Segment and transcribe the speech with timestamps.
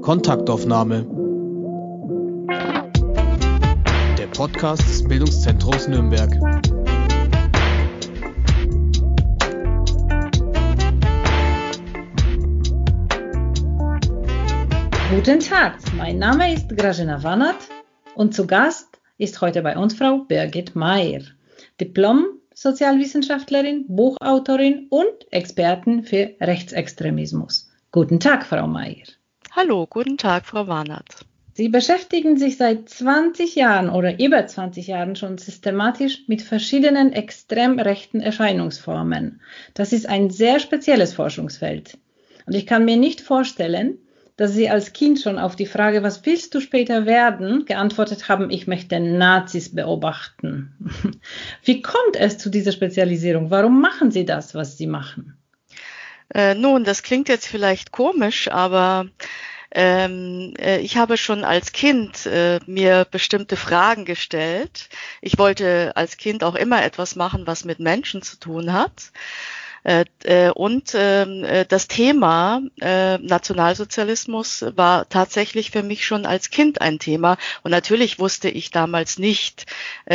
[0.00, 1.04] Kontaktaufnahme.
[4.16, 6.30] Der Podcast des Bildungszentrums Nürnberg.
[15.10, 17.56] Guten Tag, mein Name ist Grażyna Wanat
[18.14, 21.20] und zu Gast ist heute bei uns Frau Birgit Mayer,
[22.52, 27.70] Diplom-Sozialwissenschaftlerin, Buchautorin und Expertin für Rechtsextremismus.
[27.90, 29.06] Guten Tag, Frau Mayer.
[29.52, 31.24] Hallo, guten Tag, Frau Warnert.
[31.54, 37.78] Sie beschäftigen sich seit 20 Jahren oder über 20 Jahren schon systematisch mit verschiedenen extrem
[37.78, 39.40] rechten Erscheinungsformen.
[39.74, 41.98] Das ist ein sehr spezielles Forschungsfeld.
[42.46, 43.98] Und ich kann mir nicht vorstellen,
[44.42, 48.50] dass Sie als Kind schon auf die Frage, was willst du später werden, geantwortet haben,
[48.50, 50.74] ich möchte Nazis beobachten.
[51.62, 53.52] Wie kommt es zu dieser Spezialisierung?
[53.52, 55.38] Warum machen Sie das, was Sie machen?
[56.34, 59.06] Äh, nun, das klingt jetzt vielleicht komisch, aber
[59.70, 64.88] ähm, äh, ich habe schon als Kind äh, mir bestimmte Fragen gestellt.
[65.20, 69.12] Ich wollte als Kind auch immer etwas machen, was mit Menschen zu tun hat.
[69.84, 76.80] Äh, äh, und ähm, äh, das Thema Nationalsozialismus war tatsächlich für mich schon als Kind
[76.80, 77.36] ein Thema.
[77.62, 79.66] Und natürlich wusste ich damals nicht,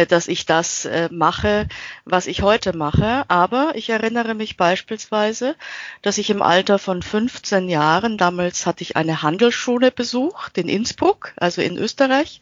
[0.10, 1.68] dass ich das mache,
[2.06, 3.23] was ich heute mache.
[3.30, 5.56] Aber ich erinnere mich beispielsweise,
[6.02, 11.34] dass ich im Alter von 15 Jahren, damals hatte ich eine Handelsschule besucht in Innsbruck,
[11.38, 12.42] also in Österreich.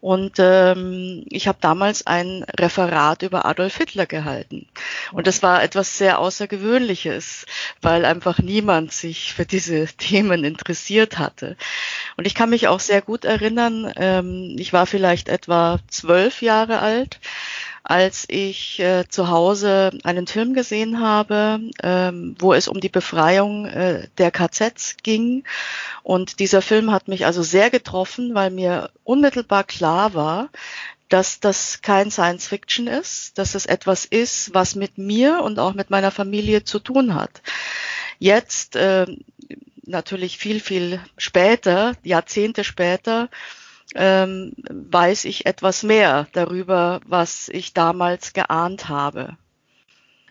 [0.00, 4.68] Und ähm, ich habe damals ein Referat über Adolf Hitler gehalten.
[5.12, 7.46] Und das war etwas sehr Außergewöhnliches,
[7.82, 11.56] weil einfach niemand sich für diese Themen interessiert hatte.
[12.16, 16.80] Und ich kann mich auch sehr gut erinnern, ähm, ich war vielleicht etwa zwölf Jahre
[16.80, 17.20] alt
[17.88, 23.66] als ich äh, zu Hause einen Film gesehen habe, ähm, wo es um die Befreiung
[23.66, 25.44] äh, der KZs ging.
[26.02, 30.48] Und dieser Film hat mich also sehr getroffen, weil mir unmittelbar klar war,
[31.08, 35.74] dass das kein Science Fiction ist, dass es etwas ist, was mit mir und auch
[35.74, 37.42] mit meiner Familie zu tun hat.
[38.18, 39.06] Jetzt, äh,
[39.84, 43.28] natürlich viel, viel später, Jahrzehnte später,
[43.94, 49.36] ähm, weiß ich etwas mehr darüber, was ich damals geahnt habe.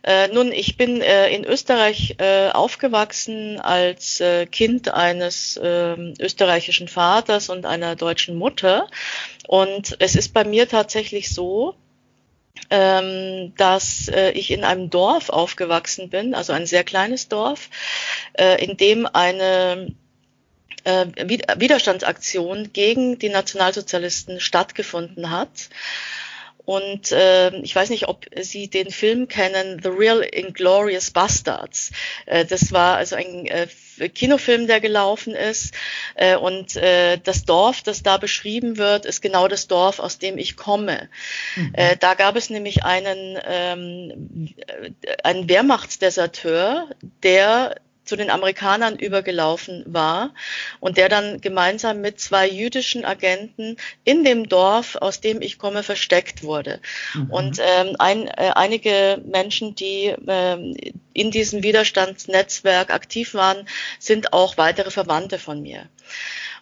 [0.05, 6.87] Äh, nun, ich bin äh, in Österreich äh, aufgewachsen als äh, Kind eines ähm, österreichischen
[6.87, 8.87] Vaters und einer deutschen Mutter.
[9.47, 11.73] Und es ist bei mir tatsächlich so,
[12.69, 17.71] ähm, dass äh, ich in einem Dorf aufgewachsen bin, also ein sehr kleines Dorf,
[18.33, 19.87] äh, in dem eine
[20.83, 21.07] äh,
[21.57, 25.69] Widerstandsaktion gegen die Nationalsozialisten stattgefunden hat.
[26.65, 31.91] Und äh, ich weiß nicht, ob Sie den Film kennen, The Real Inglorious Bastards.
[32.25, 33.67] Äh, das war also ein äh,
[34.09, 35.73] Kinofilm, der gelaufen ist.
[36.15, 40.37] Äh, und äh, das Dorf, das da beschrieben wird, ist genau das Dorf, aus dem
[40.37, 41.09] ich komme.
[41.55, 41.73] Mhm.
[41.73, 44.53] Äh, da gab es nämlich einen, ähm,
[45.23, 46.89] einen Wehrmachtsdeserteur,
[47.23, 47.75] der
[48.05, 50.33] zu den Amerikanern übergelaufen war
[50.79, 55.83] und der dann gemeinsam mit zwei jüdischen Agenten in dem Dorf, aus dem ich komme,
[55.83, 56.79] versteckt wurde.
[57.13, 57.29] Mhm.
[57.31, 60.75] Und ähm, ein, äh, einige Menschen, die ähm,
[61.13, 63.67] in diesem Widerstandsnetzwerk aktiv waren,
[63.99, 65.89] sind auch weitere Verwandte von mir.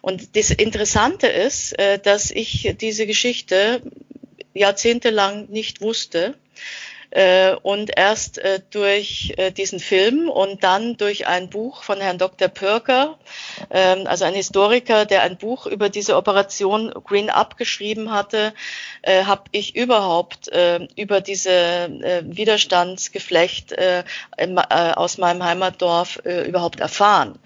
[0.00, 3.82] Und das Interessante ist, äh, dass ich diese Geschichte
[4.54, 6.34] jahrzehntelang nicht wusste
[7.14, 12.18] äh, und erst äh, durch äh, diesen Film und dann durch ein Buch von Herrn
[12.18, 12.48] Dr.
[12.48, 13.18] Pörker,
[13.70, 18.52] ähm, also ein Historiker, der ein Buch über diese Operation Green Up geschrieben hatte,
[19.02, 20.50] äh, habe ich überhaupt
[20.96, 23.74] über diese Widerstandsgeflecht
[24.66, 27.38] aus meinem Heimatdorf überhaupt erfahren.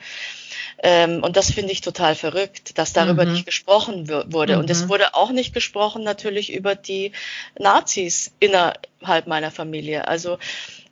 [0.80, 3.32] Ähm, und das finde ich total verrückt, dass darüber mhm.
[3.32, 4.54] nicht gesprochen wurde.
[4.54, 4.60] Mhm.
[4.60, 4.88] Und es mhm.
[4.90, 7.12] wurde auch nicht gesprochen natürlich über die
[7.58, 10.06] Nazis innerhalb meiner Familie.
[10.06, 10.38] Also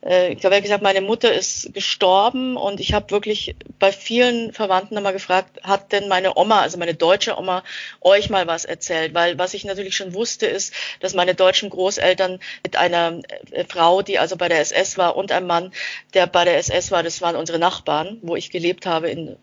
[0.05, 4.51] äh, ich habe ja gesagt, meine Mutter ist gestorben und ich habe wirklich bei vielen
[4.51, 7.63] Verwandten nochmal gefragt, hat denn meine Oma, also meine deutsche Oma,
[8.01, 9.13] euch mal was erzählt?
[9.13, 13.21] Weil was ich natürlich schon wusste, ist, dass meine deutschen Großeltern mit einer
[13.51, 15.71] äh, Frau, die also bei der SS war und einem Mann,
[16.13, 19.37] der bei der SS war, das waren unsere Nachbarn, wo ich gelebt habe in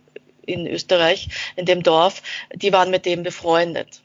[0.46, 2.23] in Österreich, in dem Dorf,
[2.55, 4.02] die waren mit dem befreundet.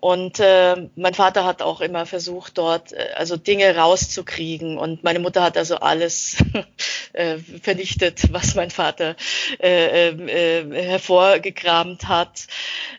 [0.00, 4.78] Und äh, mein Vater hat auch immer versucht, dort äh, also Dinge rauszukriegen.
[4.78, 6.38] Und meine Mutter hat also alles
[7.12, 9.14] äh, vernichtet, was mein Vater
[9.62, 12.46] äh, äh, äh, hervorgekramt hat.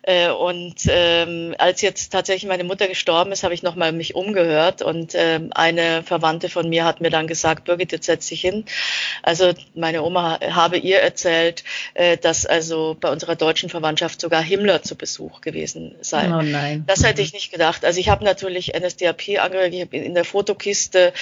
[0.04, 4.84] Äh, und ähm, als jetzt tatsächlich meine Mutter gestorben ist, habe ich nochmal mich umgehört
[4.84, 8.66] und äh, eine Verwandte von mir hat mir dann gesagt, Birgit, jetzt setz dich hin.
[9.24, 11.64] Also meine Oma habe ihr erzählt,
[11.96, 16.28] äh, dass also bei unserer deutschen Verwandtschaft sogar Himmler zu Besuch gewesen sei.
[16.28, 16.86] Oh nein.
[16.92, 17.86] Das hätte ich nicht gedacht.
[17.86, 21.14] Also ich habe natürlich NSDAP angehört, ich habe in der Fotokiste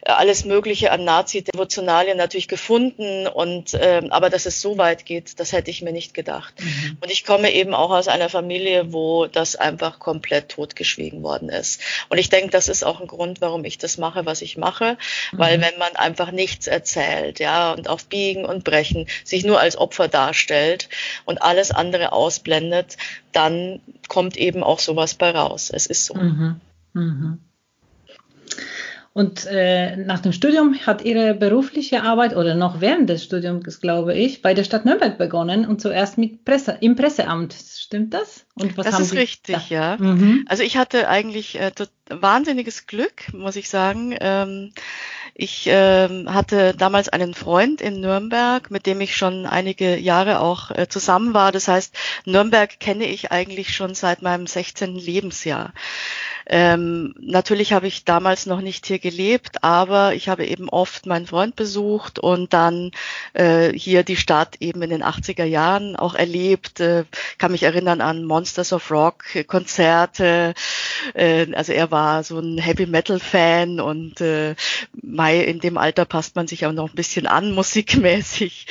[0.00, 5.38] äh, alles Mögliche an Nazi-Devotionalien natürlich gefunden und ähm, aber dass es so weit geht,
[5.38, 6.54] das hätte ich mir nicht gedacht.
[6.58, 6.96] Mhm.
[7.02, 11.82] Und ich komme eben auch aus einer Familie, wo das einfach komplett totgeschwiegen worden ist.
[12.08, 14.96] Und ich denke, das ist auch ein Grund, warum ich das mache, was ich mache,
[15.32, 15.38] mhm.
[15.38, 19.76] weil wenn man einfach nichts erzählt, ja, und auf Biegen und Brechen sich nur als
[19.76, 20.88] Opfer darstellt
[21.26, 22.96] und alles andere ausblendet,
[23.32, 25.70] dann kommt eben auch sowas bei raus.
[25.72, 26.14] Es ist so.
[26.14, 26.60] Mhm.
[26.94, 27.38] Mhm.
[29.14, 34.14] Und äh, nach dem Studium hat ihre berufliche Arbeit oder noch während des Studiums, glaube
[34.14, 37.52] ich, bei der Stadt Nürnberg begonnen und zuerst mit Presse, im Presseamt.
[37.52, 38.46] Stimmt das?
[38.54, 39.62] Und was das haben ist Sie richtig, da?
[39.68, 39.96] ja.
[39.98, 40.46] Mhm.
[40.48, 41.72] Also ich hatte eigentlich äh,
[42.08, 44.16] wahnsinniges Glück, muss ich sagen.
[44.18, 44.72] Ähm,
[45.34, 50.70] ich ähm, hatte damals einen Freund in Nürnberg, mit dem ich schon einige Jahre auch
[50.70, 51.52] äh, zusammen war.
[51.52, 51.94] Das heißt,
[52.26, 54.94] Nürnberg kenne ich eigentlich schon seit meinem 16.
[54.96, 55.72] Lebensjahr.
[56.46, 61.26] Ähm, natürlich habe ich damals noch nicht hier gelebt, aber ich habe eben oft meinen
[61.26, 62.90] Freund besucht und dann
[63.34, 66.80] äh, hier die Stadt eben in den 80er Jahren auch erlebt.
[66.80, 67.04] Äh,
[67.38, 70.54] kann mich erinnern an Monsters of Rock Konzerte.
[71.14, 74.54] Äh, also er war so ein Heavy Metal Fan und äh,
[75.02, 78.66] Mai in dem Alter passt man sich auch noch ein bisschen an musikmäßig.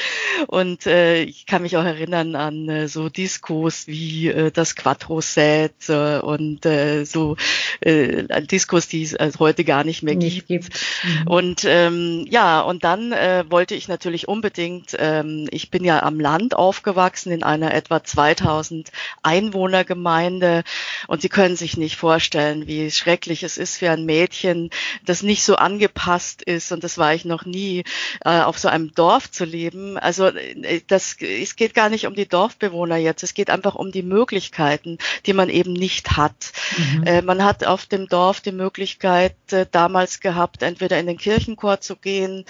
[0.47, 5.21] Und äh, ich kann mich auch erinnern an äh, so Diskos wie äh, das Quattro
[5.21, 7.35] Set äh, und äh, so
[7.81, 10.72] äh, ein Diskurs, die es also heute gar nicht mehr nicht gibt.
[10.72, 10.86] gibt.
[11.04, 11.28] Mhm.
[11.28, 16.19] Und ähm, ja, und dann äh, wollte ich natürlich unbedingt, ähm, ich bin ja am
[16.19, 18.92] Land aufgewachsen in einer etwa 2000
[19.24, 20.63] Einwohnergemeinde
[21.07, 24.69] und Sie können sich nicht vorstellen, wie schrecklich es ist für ein Mädchen,
[25.06, 27.83] das nicht so angepasst ist und das war ich noch nie,
[28.25, 29.98] äh, auf so einem Dorf zu leben.
[29.98, 33.92] Also äh, das, es geht gar nicht um die Dorfbewohner jetzt, es geht einfach um
[33.92, 36.51] die Möglichkeiten, die man eben nicht hat.
[36.77, 37.03] Mhm.
[37.03, 41.81] Äh, man hat auf dem Dorf die Möglichkeit äh, damals gehabt, entweder in den Kirchenchor
[41.81, 42.45] zu gehen,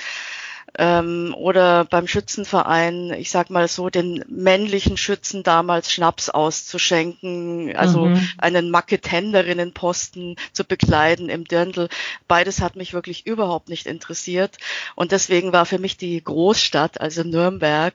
[0.77, 8.05] ähm, oder beim Schützenverein, ich sag mal so, den männlichen Schützen damals Schnaps auszuschenken, also
[8.05, 8.29] mhm.
[8.37, 11.89] einen Maketenderinnenposten zu bekleiden im Dirndl.
[12.27, 14.57] Beides hat mich wirklich überhaupt nicht interessiert
[14.95, 17.93] und deswegen war für mich die Großstadt, also Nürnberg,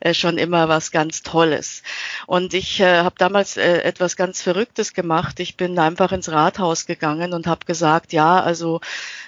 [0.00, 1.82] äh, schon immer was ganz Tolles.
[2.26, 5.40] Und ich äh, habe damals äh, etwas ganz Verrücktes gemacht.
[5.40, 8.80] Ich bin einfach ins Rathaus gegangen und habe gesagt, ja, also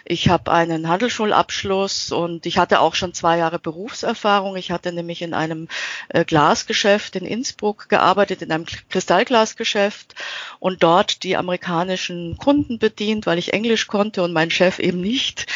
[0.05, 4.57] ich habe einen Handelsschulabschluss und ich hatte auch schon zwei Jahre Berufserfahrung.
[4.57, 5.69] Ich hatte nämlich in einem
[6.09, 10.15] äh, Glasgeschäft in Innsbruck gearbeitet, in einem Kristallglasgeschäft
[10.59, 15.47] und dort die amerikanischen Kunden bedient, weil ich Englisch konnte und mein Chef eben nicht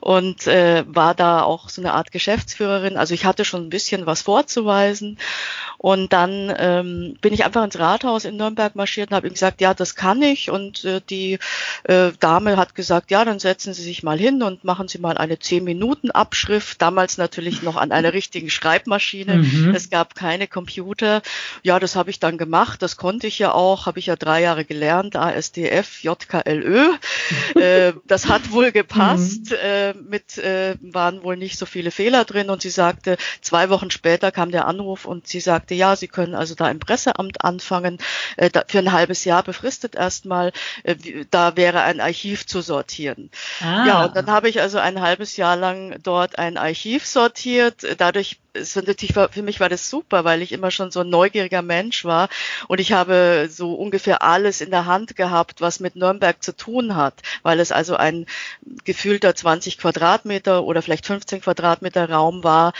[0.00, 2.96] und äh, war da auch so eine Art Geschäftsführerin.
[2.96, 5.18] Also ich hatte schon ein bisschen was vorzuweisen
[5.78, 9.60] und dann ähm, bin ich einfach ins Rathaus in Nürnberg marschiert und habe ihm gesagt,
[9.60, 11.38] ja, das kann ich und äh, die
[11.84, 15.16] äh, Dame hat gesagt, ja, dann setzen Sie sich mal hin und machen Sie mal
[15.16, 16.67] eine 10 Minuten Abschrift.
[16.78, 19.36] Damals natürlich noch an einer richtigen Schreibmaschine.
[19.36, 19.74] Mhm.
[19.74, 21.22] Es gab keine Computer.
[21.62, 22.82] Ja, das habe ich dann gemacht.
[22.82, 23.86] Das konnte ich ja auch.
[23.86, 25.16] Habe ich ja drei Jahre gelernt.
[25.16, 26.94] ASDF, JKLÖ.
[27.54, 29.50] äh, das hat wohl gepasst.
[29.50, 29.56] Mhm.
[29.62, 32.50] Äh, mit äh, waren wohl nicht so viele Fehler drin.
[32.50, 36.34] Und sie sagte, zwei Wochen später kam der Anruf und sie sagte, ja, Sie können
[36.34, 37.98] also da im Presseamt anfangen.
[38.36, 40.52] Äh, da, für ein halbes Jahr befristet erstmal.
[40.84, 40.96] Äh,
[41.30, 43.30] da wäre ein Archiv zu sortieren.
[43.60, 43.86] Ah.
[43.86, 47.86] Ja, und dann habe ich also ein halbes Jahr lang dort ein Archiv sortiert.
[47.98, 51.10] Dadurch so natürlich war, für mich war das super, weil ich immer schon so ein
[51.10, 52.28] neugieriger Mensch war
[52.68, 56.96] und ich habe so ungefähr alles in der Hand gehabt, was mit Nürnberg zu tun
[56.96, 58.26] hat, weil es also ein
[58.84, 62.72] gefühlter 20 Quadratmeter oder vielleicht 15 Quadratmeter Raum war,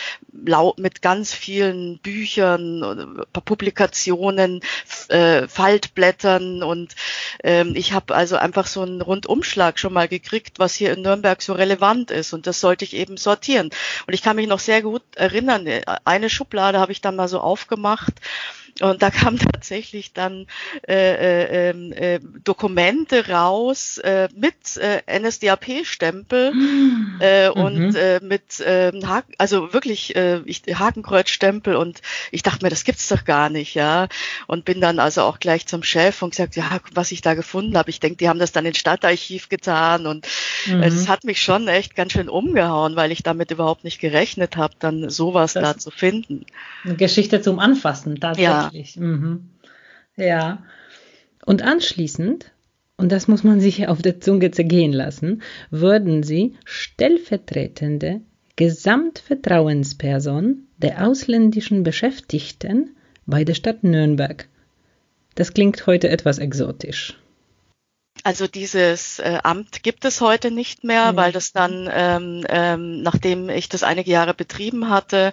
[0.77, 4.61] mit ganz vielen Büchern, Publikationen,
[5.09, 6.95] äh, Faltblättern und
[7.43, 11.43] ähm, ich habe also einfach so einen Rundumschlag schon mal gekriegt, was hier in Nürnberg
[11.43, 13.71] so relevant ist und das sollte ich eben sortieren.
[14.07, 15.67] Und ich kann mich noch sehr gut erinnern,
[16.05, 18.15] eine Schublade habe ich dann mal so aufgemacht
[18.81, 20.47] und da kamen tatsächlich dann
[20.89, 26.53] äh, äh, äh, Dokumente raus äh, mit äh, NSDAP-Stempel
[27.21, 27.55] äh, mhm.
[27.55, 32.85] und äh, mit äh, Haken, also wirklich äh, ich, Hakenkreuzstempel und ich dachte mir, das
[32.85, 34.09] gibt's doch gar nicht, ja.
[34.47, 37.77] Und bin dann also auch gleich zum Chef und gesagt, ja, was ich da gefunden
[37.77, 37.91] habe.
[37.91, 40.27] Ich denke, die haben das dann ins Stadtarchiv getan und
[40.67, 40.83] mhm.
[40.83, 41.09] es mhm.
[41.09, 45.11] hat mich schon echt ganz schön umgehauen, weil ich damit überhaupt nicht gerechnet habe, dann
[45.11, 46.47] sowas das da zu finden.
[46.85, 48.49] Eine Geschichte zum Anfassen, tatsächlich.
[48.49, 48.68] Ja.
[48.97, 49.51] Mhm.
[50.17, 50.65] ja.
[51.45, 52.53] Und anschließend,
[52.97, 58.21] und das muss man sich auf der Zunge zergehen lassen, würden sie stellvertretende
[58.57, 64.49] Gesamtvertrauensperson der ausländischen Beschäftigten bei der Stadt Nürnberg.
[65.37, 67.17] Das klingt heute etwas exotisch.
[68.25, 71.17] Also dieses äh, Amt gibt es heute nicht mehr, mhm.
[71.17, 75.33] weil das dann, ähm, ähm, nachdem ich das einige Jahre betrieben hatte,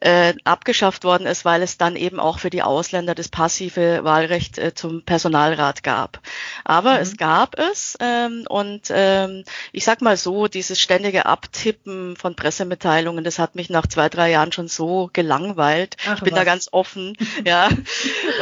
[0.00, 4.58] äh, abgeschafft worden ist, weil es dann eben auch für die Ausländer das passive Wahlrecht
[4.58, 6.20] äh, zum Personalrat gab.
[6.64, 7.00] Aber mhm.
[7.00, 13.24] es gab es ähm, und ähm, ich sag mal so, dieses ständige Abtippen von Pressemitteilungen,
[13.24, 15.96] das hat mich nach zwei, drei Jahren schon so gelangweilt.
[16.06, 16.38] Ach, ich bin was.
[16.38, 17.68] da ganz offen, ja.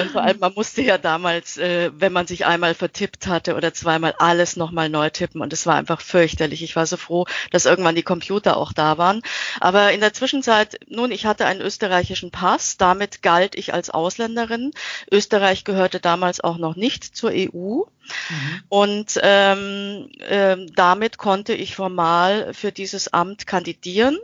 [0.01, 3.73] Und vor allem, man musste ja damals, äh, wenn man sich einmal vertippt hatte oder
[3.79, 6.63] zweimal alles nochmal neu tippen und es war einfach fürchterlich.
[6.63, 9.23] Ich war so froh, dass irgendwann die Computer auch da waren.
[9.61, 14.73] Aber in der Zwischenzeit, nun, ich hatte einen österreichischen Pass, damit galt ich als Ausländerin.
[15.11, 17.83] Österreich gehörte damals auch noch nicht zur EU.
[18.31, 18.63] Mhm.
[18.69, 24.19] Und ähm, äh, damit konnte ich formal für dieses Amt kandidieren.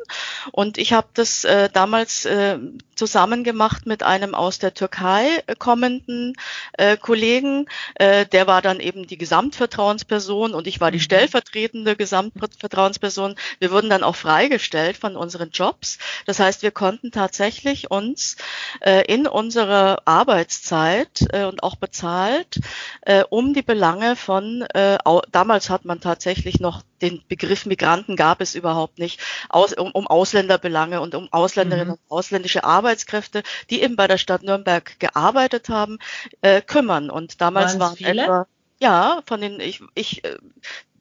[0.52, 2.58] Und ich habe das äh, damals äh,
[2.94, 6.34] zusammen gemacht mit einem aus der Türkei kommenden
[6.74, 7.66] äh, Kollegen.
[7.94, 11.02] Äh, der war dann eben die Gesamtvertrauensperson und ich war die mhm.
[11.02, 13.34] stellvertretende Gesamtvertrauensperson.
[13.58, 15.98] Wir wurden dann auch freigestellt von unseren Jobs.
[16.26, 18.36] Das heißt, wir konnten tatsächlich uns
[18.80, 22.60] äh, in unserer Arbeitszeit äh, und auch bezahlt
[23.02, 24.98] äh, um die Belange von, äh,
[25.30, 29.20] damals hat man tatsächlich noch den Begriff Migranten gab es überhaupt nicht,
[29.50, 31.94] aus, um, um Ausländerbelange und um Ausländerinnen mhm.
[31.94, 35.98] und ausländische Arbeitskräfte, die eben bei der Stadt Nürnberg gearbeitet haben,
[36.40, 37.10] äh, kümmern.
[37.10, 38.22] Und damals waren viele?
[38.22, 38.46] etwa
[38.80, 40.36] ja, von den, ich, ich äh,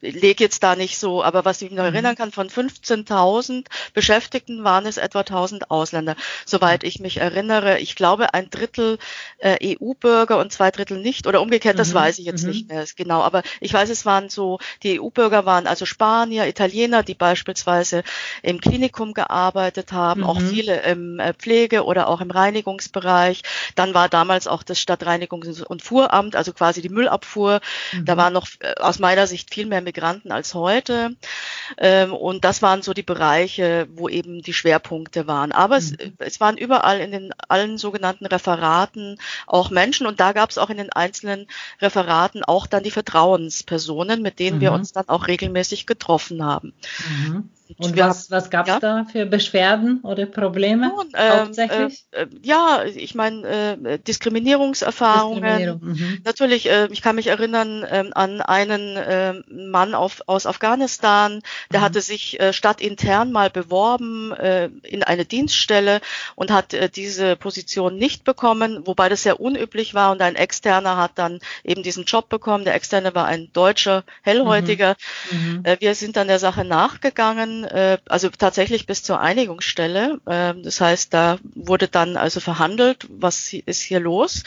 [0.04, 1.94] lege jetzt da nicht so, aber was ich mich noch mhm.
[1.94, 7.80] erinnern kann, von 15.000 Beschäftigten waren es etwa 1.000 Ausländer, soweit ich mich erinnere.
[7.80, 8.98] Ich glaube, ein Drittel
[9.38, 11.96] äh, EU-Bürger und zwei Drittel nicht oder umgekehrt, das mhm.
[11.96, 12.50] weiß ich jetzt mhm.
[12.50, 13.22] nicht mehr genau.
[13.22, 18.04] Aber ich weiß, es waren so, die EU-Bürger waren also Spanier, Italiener, die beispielsweise
[18.42, 20.28] im Klinikum gearbeitet haben, mhm.
[20.28, 23.44] auch viele im äh, Pflege oder auch im Reinigungsbereich.
[23.76, 27.62] Dann war damals auch das Stadtreinigungs- und Fuhramt, also quasi die Müllabfuhr.
[28.04, 28.18] Da mhm.
[28.18, 31.16] war noch äh, aus meiner Sicht viel mehr Migranten als heute.
[31.78, 35.52] Ähm, und das waren so die Bereiche, wo eben die Schwerpunkte waren.
[35.52, 35.98] Aber mhm.
[36.18, 40.58] es, es waren überall in den allen sogenannten Referaten auch Menschen und da gab es
[40.58, 41.48] auch in den einzelnen
[41.80, 44.62] Referaten auch dann die Vertrauenspersonen, mit denen mhm.
[44.62, 46.74] wir uns dann auch regelmäßig getroffen haben.
[47.08, 47.50] Mhm.
[47.78, 48.80] Und was, was gab es ja.
[48.80, 52.06] da für Beschwerden oder Probleme Nun, ähm, hauptsächlich?
[52.12, 55.44] Äh, ja, ich meine äh, Diskriminierungserfahrungen.
[55.44, 55.80] Diskriminierung.
[55.82, 56.22] Mhm.
[56.26, 61.42] Natürlich, äh, ich kann mich erinnern äh, an einen äh, Mann auf, aus Afghanistan,
[61.72, 61.84] der mhm.
[61.86, 66.02] hatte sich äh, stadtintern mal beworben äh, in eine Dienststelle
[66.36, 70.98] und hat äh, diese Position nicht bekommen, wobei das sehr unüblich war und ein Externer
[70.98, 72.66] hat dann eben diesen Job bekommen.
[72.66, 74.96] Der Externe war ein deutscher Hellhäutiger.
[75.32, 75.38] Mhm.
[75.38, 75.66] mhm.
[75.66, 80.20] Äh, wir sind dann der Sache nachgegangen äh, also tatsächlich bis zur Einigungsstelle.
[80.26, 84.44] Äh, das heißt, da wurde dann also verhandelt, was ist hier los.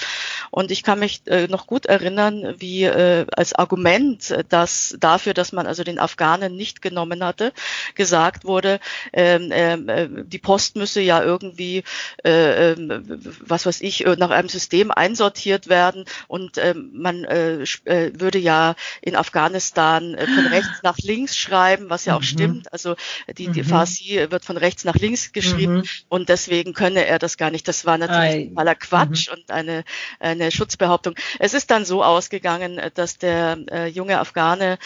[0.50, 5.52] Und ich kann mich äh, noch gut erinnern, wie äh, als Argument, dass dafür, dass
[5.52, 7.52] man also den Afghanen nicht genommen hatte,
[7.94, 8.80] gesagt wurde,
[9.12, 11.84] ähm, ähm, äh, die Post müsse ja irgendwie,
[12.24, 13.00] äh, äh,
[13.40, 18.74] was weiß ich, nach einem System einsortiert werden und äh, man äh, äh, würde ja
[19.00, 22.24] in Afghanistan äh, von rechts nach links schreiben, was ja auch mhm.
[22.24, 22.72] stimmt.
[22.72, 22.95] Also
[23.38, 23.66] die, die mhm.
[23.66, 25.84] Farsi wird von rechts nach links geschrieben mhm.
[26.08, 27.66] und deswegen könne er das gar nicht.
[27.68, 29.34] Das war natürlich totaler Quatsch mhm.
[29.34, 29.84] und eine,
[30.20, 31.14] eine Schutzbehauptung.
[31.38, 34.78] Es ist dann so ausgegangen, dass der äh, junge Afghane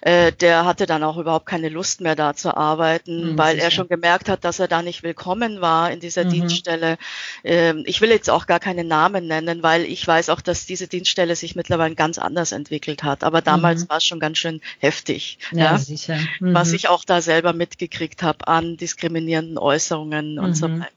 [0.00, 3.70] äh, der hatte dann auch überhaupt keine Lust mehr da zu arbeiten, mhm, weil er
[3.70, 6.30] schon gemerkt hat, dass er da nicht willkommen war in dieser mhm.
[6.30, 6.98] Dienststelle.
[7.44, 10.88] Ähm, ich will jetzt auch gar keine Namen nennen, weil ich weiß auch, dass diese
[10.88, 13.24] Dienststelle sich mittlerweile ganz anders entwickelt hat.
[13.24, 13.88] Aber damals mhm.
[13.90, 15.78] war es schon ganz schön heftig, ja, ja?
[15.78, 16.18] sicher.
[16.40, 16.74] was mhm.
[16.74, 20.80] ich auch da selber mitgekriegt habe an diskriminierenden Äußerungen und so mhm.
[20.80, 20.95] weiter.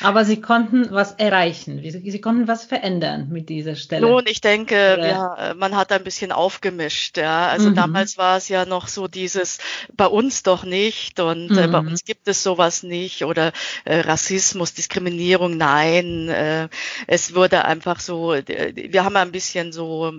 [0.00, 4.06] Aber Sie konnten was erreichen, Sie, konnten was verändern mit dieser Stelle.
[4.06, 7.16] Nun, ich denke, ja, man hat ein bisschen aufgemischt.
[7.16, 7.48] Ja.
[7.48, 7.74] Also mhm.
[7.74, 9.58] damals war es ja noch so dieses,
[9.96, 11.58] bei uns doch nicht und mhm.
[11.58, 11.88] äh, bei mhm.
[11.88, 13.52] uns gibt es sowas nicht oder
[13.84, 16.28] äh, Rassismus, Diskriminierung, nein.
[16.28, 16.68] Äh,
[17.06, 20.12] es wurde einfach so, wir haben ein bisschen so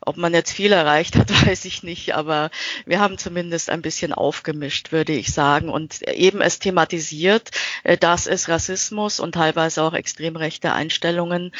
[0.00, 2.50] ob man jetzt viel erreicht hat, weiß ich nicht, aber
[2.86, 7.50] wir haben zumindest ein bisschen aufgemischt, würde ich sagen, und eben es thematisiert,
[7.84, 11.52] äh, dass es Rassismus und teilweise auch extrem rechte Einstellungen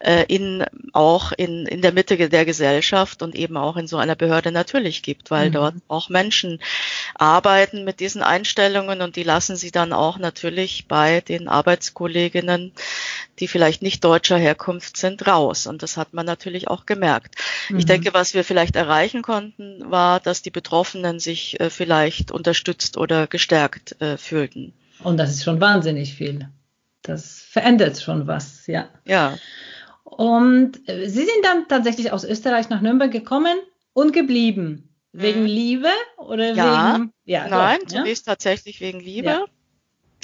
[0.00, 4.16] äh, in, auch in, in der Mitte der Gesellschaft und eben auch in so einer
[4.16, 5.52] Behörde natürlich gibt, weil mhm.
[5.52, 6.60] dort auch Menschen
[7.14, 12.72] arbeiten mit diesen Einstellungen und die lassen sie dann auch natürlich bei den Arbeitskolleginnen,
[13.38, 15.66] die vielleicht nicht deutscher Herkunft sind, raus.
[15.66, 17.36] Und das hat man natürlich auch gemerkt.
[17.68, 17.78] Mhm.
[17.84, 22.96] Ich denke, was wir vielleicht erreichen konnten, war, dass die Betroffenen sich äh, vielleicht unterstützt
[22.96, 24.72] oder gestärkt äh, fühlten.
[25.02, 26.48] Und das ist schon wahnsinnig viel.
[27.02, 28.88] Das verändert schon was, ja.
[29.04, 29.36] Ja.
[30.02, 33.58] Und äh, Sie sind dann tatsächlich aus Österreich nach Nürnberg gekommen
[33.92, 34.88] und geblieben.
[35.12, 35.46] Wegen mhm.
[35.46, 37.12] Liebe oder ja, wegen.
[37.26, 38.32] Ja, nein, doch, zunächst ja?
[38.32, 39.28] tatsächlich wegen Liebe.
[39.28, 39.44] Ja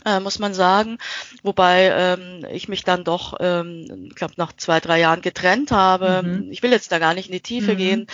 [0.04, 0.99] äh, muss man sagen.
[1.42, 6.23] Wobei ähm, ich mich dann doch, ähm, ich glaube, nach zwei, drei Jahren getrennt habe.
[6.23, 6.50] Mhm.
[6.50, 7.78] Ich will jetzt da gar nicht in die Tiefe mhm.
[7.78, 8.07] gehen.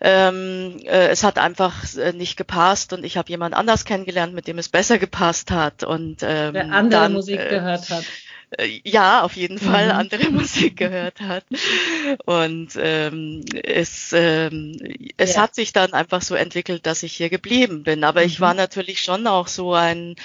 [0.00, 4.46] Ähm, äh, es hat einfach äh, nicht gepasst und ich habe jemand anders kennengelernt, mit
[4.46, 8.04] dem es besser gepasst hat und ähm, der andere dann, Musik äh, gehört hat.
[8.50, 9.92] Äh, ja, auf jeden Fall mhm.
[9.92, 11.44] andere Musik gehört hat.
[12.24, 14.78] Und ähm, es, ähm,
[15.16, 15.42] es ja.
[15.42, 18.04] hat sich dann einfach so entwickelt, dass ich hier geblieben bin.
[18.04, 18.26] Aber mhm.
[18.26, 20.16] ich war natürlich schon auch so ein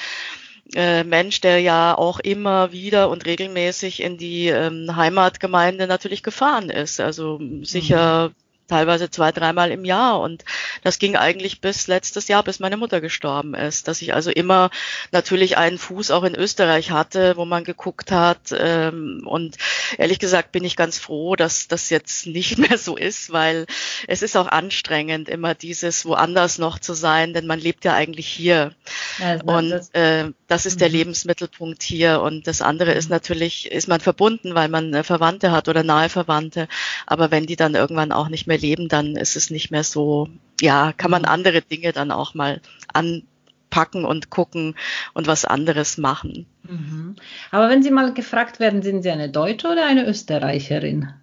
[0.75, 6.69] äh, Mensch, der ja auch immer wieder und regelmäßig in die ähm, Heimatgemeinde natürlich gefahren
[6.69, 6.99] ist.
[6.99, 8.35] Also sicher mhm
[8.71, 10.21] teilweise zwei, dreimal im Jahr.
[10.21, 10.45] Und
[10.81, 13.89] das ging eigentlich bis letztes Jahr, bis meine Mutter gestorben ist.
[13.89, 14.69] Dass ich also immer
[15.11, 18.55] natürlich einen Fuß auch in Österreich hatte, wo man geguckt hat.
[18.57, 19.57] Ähm, und
[19.97, 23.65] ehrlich gesagt bin ich ganz froh, dass das jetzt nicht mehr so ist, weil
[24.07, 28.27] es ist auch anstrengend, immer dieses woanders noch zu sein, denn man lebt ja eigentlich
[28.27, 28.71] hier.
[29.19, 30.95] Ja, und äh, das ist der mhm.
[30.95, 32.21] Lebensmittelpunkt hier.
[32.21, 33.15] Und das andere ist mhm.
[33.15, 36.69] natürlich, ist man verbunden, weil man äh, Verwandte hat oder nahe Verwandte.
[37.05, 40.29] Aber wenn die dann irgendwann auch nicht mehr Leben, dann ist es nicht mehr so,
[40.59, 42.61] ja, kann man andere Dinge dann auch mal
[42.93, 44.75] anpacken und gucken
[45.13, 46.45] und was anderes machen.
[46.63, 47.15] Mhm.
[47.51, 51.13] Aber wenn Sie mal gefragt werden, sind Sie eine Deutsche oder eine Österreicherin?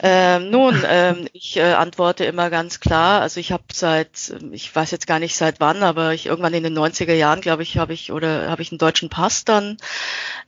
[0.00, 3.20] Ähm, nun, ähm, ich äh, antworte immer ganz klar.
[3.20, 6.64] Also ich habe seit, ich weiß jetzt gar nicht seit wann, aber ich irgendwann in
[6.64, 9.76] den 90er Jahren, glaube ich, habe ich oder habe ich einen deutschen Pass dann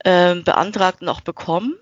[0.03, 1.75] äh, beantragt und auch bekommen.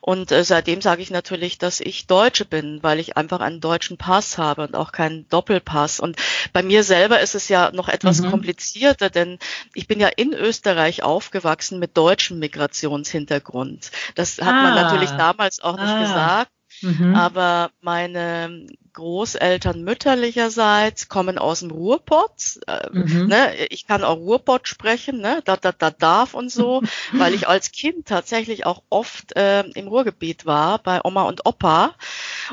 [0.00, 3.96] Und äh, seitdem sage ich natürlich, dass ich Deutsche bin, weil ich einfach einen deutschen
[3.96, 6.00] Pass habe und auch keinen Doppelpass.
[6.00, 6.16] Und
[6.52, 8.30] bei mir selber ist es ja noch etwas mhm.
[8.30, 9.38] komplizierter, denn
[9.74, 13.90] ich bin ja in Österreich aufgewachsen mit deutschem Migrationshintergrund.
[14.14, 14.62] Das hat ah.
[14.62, 16.00] man natürlich damals auch nicht ah.
[16.00, 16.50] gesagt.
[16.82, 17.14] Mhm.
[17.14, 22.58] Aber meine Großeltern mütterlicherseits kommen aus dem Ruhrpott.
[22.66, 23.26] Äh, mhm.
[23.26, 26.82] ne, ich kann auch Ruhrpott sprechen, ne, da, da, da darf und so,
[27.12, 31.94] weil ich als Kind tatsächlich auch oft äh, im Ruhrgebiet war, bei Oma und Opa.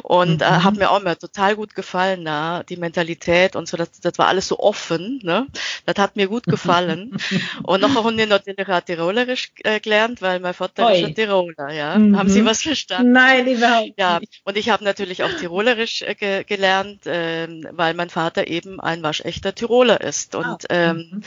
[0.03, 0.55] Und äh, mhm.
[0.55, 4.17] äh, hat mir auch immer total gut gefallen, da, die Mentalität und so, das, das
[4.17, 5.21] war alles so offen.
[5.23, 5.47] Ne?
[5.85, 7.17] Das hat mir gut gefallen.
[7.63, 10.99] und noch habe ich noch Tirolerisch äh, gelernt, weil mein Vater Oi.
[10.99, 11.71] ist ein Tiroler.
[11.71, 11.97] Ja?
[11.97, 12.17] Mhm.
[12.17, 12.47] Haben Sie mhm.
[12.47, 13.13] was verstanden?
[13.13, 13.99] Nein, überhaupt nicht.
[13.99, 19.03] Ja, und ich habe natürlich auch Tirolerisch äh, gelernt, äh, weil mein Vater eben ein
[19.03, 20.35] waschechter Tiroler ist.
[20.35, 20.67] Und oh.
[20.69, 21.23] ähm,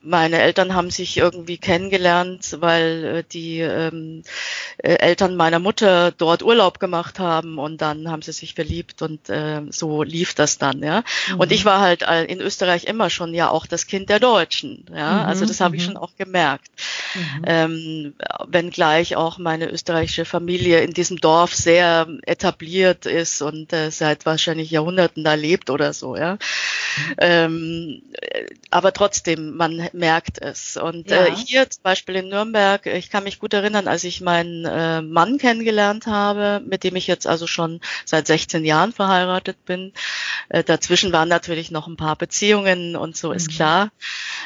[0.00, 4.22] meine Eltern haben sich irgendwie kennengelernt, weil äh, die ähm,
[4.78, 9.28] äh, Eltern meiner Mutter dort Urlaub gemacht haben und dann haben sie sich verliebt und
[9.28, 11.02] äh, so lief das dann, ja.
[11.28, 11.40] Mhm.
[11.40, 14.86] Und ich war halt äh, in Österreich immer schon ja auch das Kind der Deutschen,
[14.94, 15.22] ja.
[15.22, 15.28] Mhm.
[15.28, 15.86] Also das habe ich mhm.
[15.86, 16.70] schon auch gemerkt.
[17.14, 17.44] Mhm.
[17.46, 18.14] Ähm,
[18.46, 24.70] wenngleich auch meine österreichische Familie in diesem Dorf sehr etabliert ist und äh, seit wahrscheinlich
[24.70, 26.34] Jahrhunderten da lebt oder so, ja.
[26.34, 27.14] Mhm.
[27.18, 28.02] Ähm,
[28.70, 30.76] aber trotzdem, man merkt es.
[30.76, 31.32] Und äh, ja.
[31.32, 35.02] äh, hier zum Beispiel in Nürnberg, ich kann mich gut erinnern, als ich meinen äh,
[35.02, 39.92] Mann kennengelernt habe, mit dem ich jetzt also schon seit 16 Jahren verheiratet bin.
[40.48, 43.36] Äh, dazwischen waren natürlich noch ein paar Beziehungen und so mhm.
[43.36, 43.90] ist klar.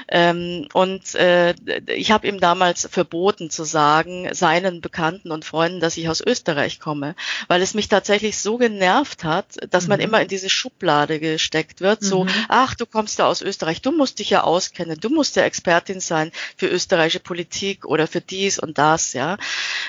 [0.08, 1.54] Ähm, und äh,
[1.86, 6.80] ich habe ihm damals verboten zu sagen, seinen Bekannten und Freunden, dass ich aus Österreich
[6.80, 7.14] komme,
[7.48, 10.04] weil es mich tatsächlich so genervt hat, dass man mhm.
[10.04, 12.30] immer in diese Schublade gesteckt wird, so, mhm.
[12.48, 16.00] ach, du kommst ja aus Österreich, du musst dich ja auskennen, du musst ja Expertin
[16.00, 19.36] sein für österreichische Politik oder für dies und das, ja.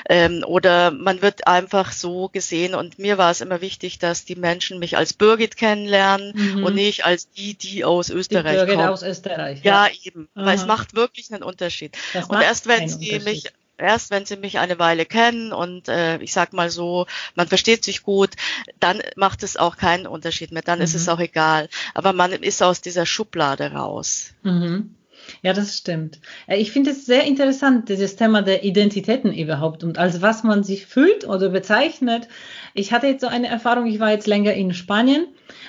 [0.10, 4.36] Ähm, oder man wird einfach so gesehen und mir war es immer wichtig, dass die
[4.36, 6.64] Menschen mich als Birgit kennenlernen mhm.
[6.64, 8.90] und nicht als die, die aus Österreich die Birgit kommen.
[8.90, 9.64] aus Österreich.
[9.64, 10.46] Ja, ja eben, Aha.
[10.46, 11.98] weil es macht wirklich einen Unterschied.
[12.28, 13.52] Und erst wenn sie mich
[13.84, 17.84] erst wenn sie mich eine Weile kennen und äh, ich sag mal so, man versteht
[17.84, 18.32] sich gut,
[18.80, 20.86] dann macht es auch keinen Unterschied mehr, dann mhm.
[20.86, 21.14] ist es mhm.
[21.14, 21.70] auch egal.
[21.94, 24.34] Aber man ist aus dieser Schublade raus.
[24.44, 24.96] Mhm.
[25.42, 26.20] Ja, das stimmt.
[26.48, 30.64] Äh, ich finde es sehr interessant, dieses Thema der Identitäten überhaupt und als was man
[30.64, 32.28] sich fühlt oder bezeichnet.
[32.74, 35.28] Ich hatte jetzt so eine Erfahrung, ich war jetzt länger in Spanien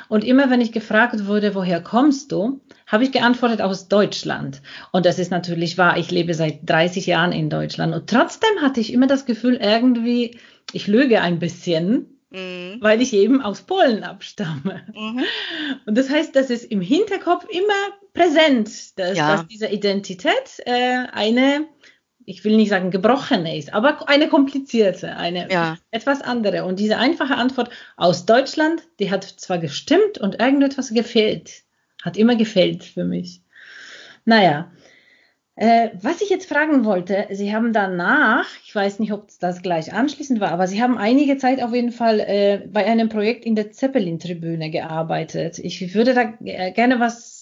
[0.08, 4.62] und immer wenn ich gefragt wurde, woher kommst du, habe ich geantwortet aus Deutschland.
[4.92, 8.80] Und das ist natürlich wahr, ich lebe seit 30 Jahren in Deutschland und trotzdem hatte
[8.80, 10.38] ich immer das Gefühl, irgendwie,
[10.72, 12.76] ich lüge ein bisschen, mhm.
[12.80, 14.82] weil ich eben aus Polen abstamme.
[14.94, 15.24] Mhm.
[15.86, 19.36] Und das heißt, das ist im Hinterkopf immer präsent, dass, ja.
[19.36, 21.66] dass diese Identität äh, eine,
[22.24, 25.76] ich will nicht sagen gebrochene ist, aber eine komplizierte, eine ja.
[25.90, 26.64] etwas andere.
[26.64, 31.64] Und diese einfache Antwort aus Deutschland, die hat zwar gestimmt und irgendetwas gefehlt,
[32.02, 33.42] hat immer gefehlt für mich.
[34.24, 34.70] Naja,
[35.56, 39.92] äh, was ich jetzt fragen wollte, Sie haben danach, ich weiß nicht, ob das gleich
[39.92, 43.54] anschließend war, aber Sie haben einige Zeit auf jeden Fall äh, bei einem Projekt in
[43.54, 45.58] der Zeppelin-Tribüne gearbeitet.
[45.58, 46.24] Ich würde da
[46.70, 47.33] gerne was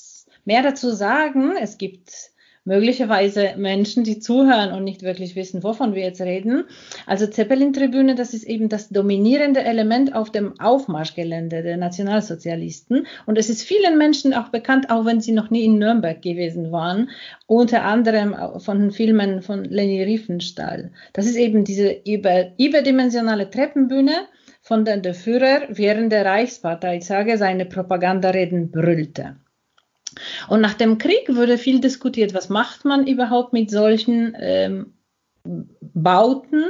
[0.44, 1.52] mehr dazu sagen.
[1.61, 2.33] Es gibt
[2.64, 6.64] möglicherweise Menschen, die zuhören und nicht wirklich wissen, wovon wir jetzt reden.
[7.07, 13.07] Also Zeppelin-Tribüne, das ist eben das dominierende Element auf dem Aufmarschgelände der Nationalsozialisten.
[13.26, 16.70] Und es ist vielen Menschen auch bekannt, auch wenn sie noch nie in Nürnberg gewesen
[16.70, 17.11] waren,
[17.46, 20.92] unter anderem von den Filmen von Leni Riefenstahl.
[21.12, 24.28] Das ist eben diese über, überdimensionale Treppenbühne,
[24.61, 29.35] von der der Führer während der Reichsparteitage seine Propagandareden brüllte.
[30.48, 34.94] Und nach dem Krieg wurde viel diskutiert, was macht man überhaupt mit solchen ähm,
[35.44, 36.64] Bauten,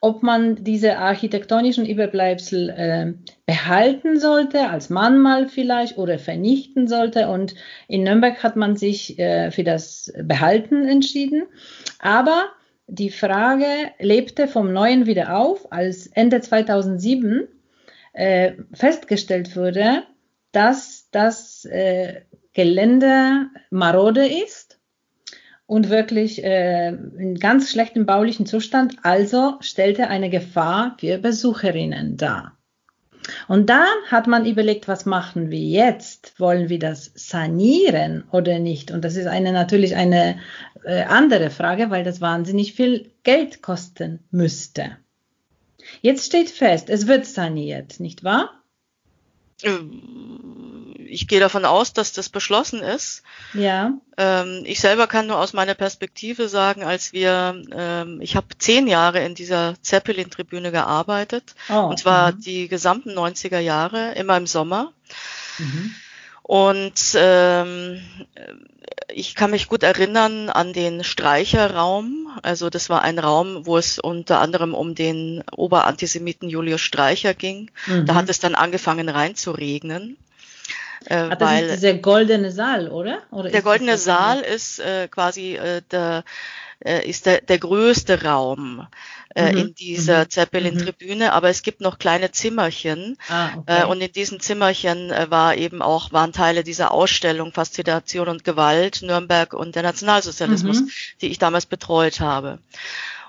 [0.00, 3.12] ob man diese architektonischen Überbleibsel äh,
[3.46, 7.28] behalten sollte, als Mahnmal vielleicht, oder vernichten sollte.
[7.28, 7.54] Und
[7.88, 11.44] in Nürnberg hat man sich äh, für das Behalten entschieden.
[11.98, 12.46] Aber
[12.86, 13.66] die Frage
[13.98, 17.48] lebte vom Neuen wieder auf, als Ende 2007
[18.12, 20.04] äh, festgestellt wurde,
[20.52, 22.22] dass das äh,
[22.56, 24.78] Gelände marode ist
[25.66, 32.56] und wirklich äh, in ganz schlechtem baulichen Zustand, also stellte eine Gefahr für Besucherinnen dar.
[33.46, 36.40] Und dann hat man überlegt, was machen wir jetzt?
[36.40, 38.90] Wollen wir das sanieren oder nicht?
[38.90, 40.38] Und das ist eine natürlich eine
[40.84, 44.96] äh, andere Frage, weil das wahnsinnig viel Geld kosten müsste.
[46.00, 48.55] Jetzt steht fest, es wird saniert, nicht wahr?
[49.62, 53.22] Ähm, ich gehe davon aus, dass das beschlossen ist.
[53.54, 53.92] Ja.
[54.16, 58.86] Ähm, ich selber kann nur aus meiner Perspektive sagen, als wir, ähm, ich habe zehn
[58.86, 62.42] Jahre in dieser Zeppelin-Tribüne gearbeitet, oh, und zwar -hmm.
[62.42, 64.92] die gesamten 90er Jahre, immer im Sommer.
[65.58, 65.94] Mhm.
[66.46, 68.00] Und ähm,
[69.08, 72.28] ich kann mich gut erinnern an den Streicherraum.
[72.42, 77.72] Also das war ein Raum, wo es unter anderem um den Oberantisemiten Julius Streicher ging.
[77.86, 78.06] Mhm.
[78.06, 80.16] Da hat es dann angefangen reinzuregnen.
[81.06, 83.22] Äh, das weil, ist dieser goldene Saal, oder?
[83.32, 86.22] oder der goldene Saal ist äh, quasi äh, der,
[86.84, 88.86] äh, ist der, der größte Raum
[89.34, 89.58] äh, mhm.
[89.58, 90.30] in dieser mhm.
[90.30, 93.16] Zeppelin-Tribüne, aber es gibt noch kleine Zimmerchen.
[93.28, 93.82] Ah, okay.
[93.82, 98.44] äh, und in diesen Zimmerchen äh, war eben auch, waren Teile dieser Ausstellung Faszination und
[98.44, 100.90] Gewalt, Nürnberg und der Nationalsozialismus, mhm.
[101.20, 102.58] die ich damals betreut habe.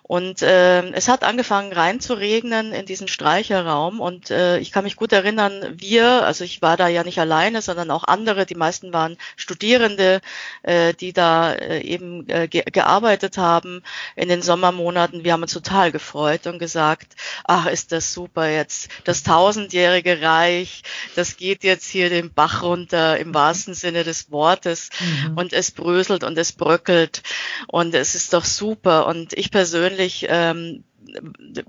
[0.08, 4.00] Und äh, es hat angefangen rein zu regnen in diesen Streicherraum.
[4.00, 7.62] Und äh, ich kann mich gut erinnern, wir, also ich war da ja nicht alleine,
[7.62, 10.22] sondern auch andere, die meisten waren Studierende,
[10.64, 13.84] äh, die da äh, eben äh, ge gearbeitet haben
[14.16, 15.24] in den Sommermonaten.
[15.24, 20.84] Wir haben uns total gefreut und gesagt, ach, ist das super jetzt, das tausendjährige Reich,
[21.16, 24.90] das geht jetzt hier den Bach runter im wahrsten Sinne des Wortes.
[25.00, 25.38] Mhm.
[25.38, 27.24] und es bröselt und es bröckelt.
[27.68, 29.08] Und es ist doch super.
[29.08, 30.84] Und ich persönlich persönlich ähm,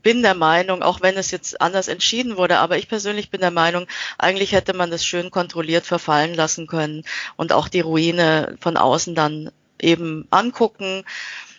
[0.02, 3.50] bin der Meinung, auch wenn es jetzt anders entschieden wurde, aber ich persönlich bin der
[3.50, 3.86] Meinung,
[4.18, 7.04] eigentlich hätte man das schön kontrolliert verfallen lassen können
[7.36, 11.04] und auch die Ruine von außen dann eben angucken,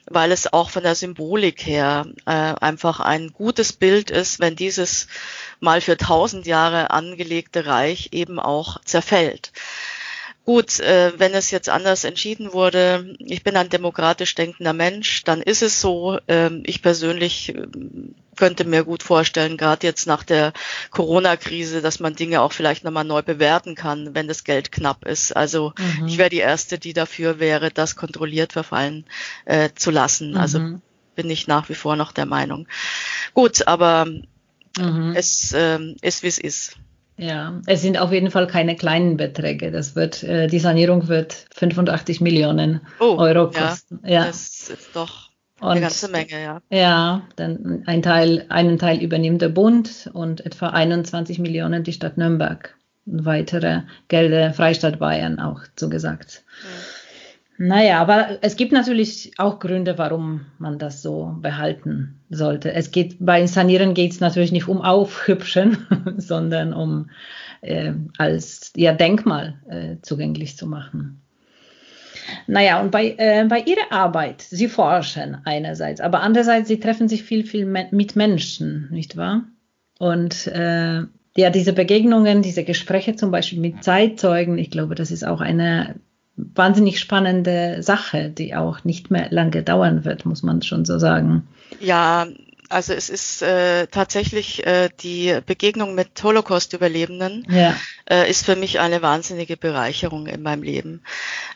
[0.06, 5.08] weil es auch von der Symbolik her äh, einfach ein gutes Bild ist, wenn dieses
[5.60, 9.52] mal für tausend Jahre angelegte Reich eben auch zerfällt.
[10.50, 15.44] Gut, äh, wenn es jetzt anders entschieden wurde, ich bin ein demokratisch denkender Mensch, dann
[15.44, 16.18] ist es so.
[16.28, 17.68] Ähm, ich persönlich äh,
[18.36, 20.54] könnte mir gut vorstellen, gerade jetzt nach der
[20.90, 25.38] Corona-Krise, dass man Dinge auch vielleicht nochmal neu bewerten kann, wenn das Geld knapp ist.
[25.38, 26.08] Also mhm.
[26.08, 29.06] ich wäre die Erste, die dafür wäre, das kontrolliert verfallen
[29.46, 30.36] äh, zu lassen.
[30.36, 30.66] Also mhm.
[30.66, 30.82] Also
[31.14, 32.68] bin ich nach wie vor noch der Meinung.
[33.36, 35.14] Gut, aber mhm.
[35.16, 36.76] es äh, ist, wie es ist.
[37.20, 39.72] Ja, es sind auf jeden Fall keine kleinen Beträge.
[39.72, 44.00] Das wird, äh, die Sanierung wird 85 Millionen oh, Euro kosten.
[44.04, 45.30] Ja, ja, das ist doch
[45.60, 46.62] Und, Eine ganze Menge, ja.
[46.70, 52.18] Ja, dann ein Teil, einen Teil übernimmt der Bund und etwa 21 Millionen die Stadt
[52.18, 52.76] Nürnberg.
[53.06, 56.44] Und weitere Gelder Freistaat Bayern auch zugesagt.
[56.64, 56.99] Mhm.
[57.62, 62.72] Naja, aber es gibt natürlich auch Gründe, warum man das so behalten sollte.
[62.72, 65.86] Es geht bei Sanieren geht es natürlich nicht um Aufhübschen,
[66.18, 67.10] sondern um
[67.60, 71.22] äh, als ja, Denkmal äh, zugänglich zu machen.
[72.48, 77.24] Naja, und bei, äh, bei Ihrer Arbeit, Sie forschen einerseits, aber andererseits, Sie treffen sich
[77.24, 79.44] viel, viel mit Menschen, nicht wahr?
[79.98, 81.02] Und äh,
[81.36, 85.96] ja, diese Begegnungen, diese Gespräche zum Beispiel mit Zeitzeugen, ich glaube, das ist auch eine
[86.56, 91.48] wahnsinnig spannende Sache, die auch nicht mehr lange dauern wird, muss man schon so sagen.
[91.80, 92.28] Ja,
[92.70, 97.76] also es ist äh, tatsächlich äh, die Begegnung mit Holocaust-Überlebenden ja.
[98.10, 101.04] äh, ist für mich eine wahnsinnige Bereicherung in meinem Leben.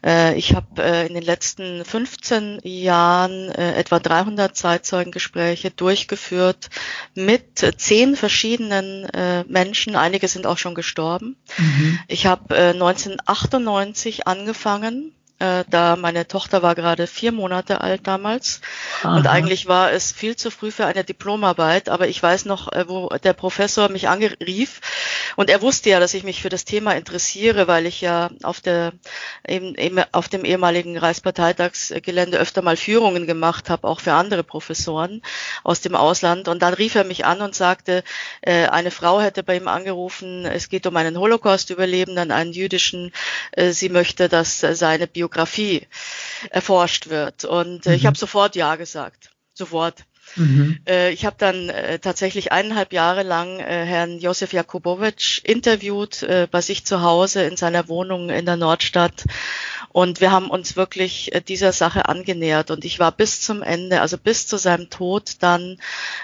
[0.03, 6.69] Äh, ich habe äh, in den letzten 15 Jahren äh, etwa 300 Zeitzeugengespräche durchgeführt
[7.13, 9.95] mit zehn verschiedenen äh, Menschen.
[9.95, 11.37] Einige sind auch schon gestorben.
[11.57, 11.99] Mhm.
[12.07, 18.61] Ich habe äh, 1998 angefangen äh, da meine Tochter war gerade vier Monate alt damals.
[19.01, 19.17] Aha.
[19.17, 22.87] und eigentlich war es viel zu früh für eine Diplomarbeit, aber ich weiß noch, äh,
[22.87, 24.79] wo der Professor mich angerief.
[25.35, 28.61] Und er wusste ja, dass ich mich für das Thema interessiere, weil ich ja auf
[28.61, 28.93] der
[29.45, 35.21] eben, eben auf dem ehemaligen Reichsparteitagsgelände öfter mal Führungen gemacht habe, auch für andere Professoren
[35.63, 36.47] aus dem Ausland.
[36.47, 38.03] Und dann rief er mich an und sagte,
[38.41, 43.11] äh, eine Frau hätte bei ihm angerufen, es geht um einen Holocaust-Überlebenden, einen jüdischen,
[43.51, 45.87] äh, sie möchte, dass seine Biografie Biografie
[46.49, 47.45] erforscht wird.
[47.45, 47.95] Und äh, mhm.
[47.95, 49.31] ich habe sofort Ja gesagt.
[49.53, 50.05] Sofort.
[50.35, 50.79] Mhm.
[50.87, 56.85] Äh, ich habe dann äh, tatsächlich eineinhalb Jahre lang Herrn Josef Jakubowitsch interviewt bei sich
[56.85, 59.25] zu Hause in seiner Wohnung in der Nordstadt
[59.93, 62.71] und wir haben uns wirklich äh, dieser Sache angenähert.
[62.71, 65.77] Und ich war bis zum Ende, also bis zu seinem Tod dann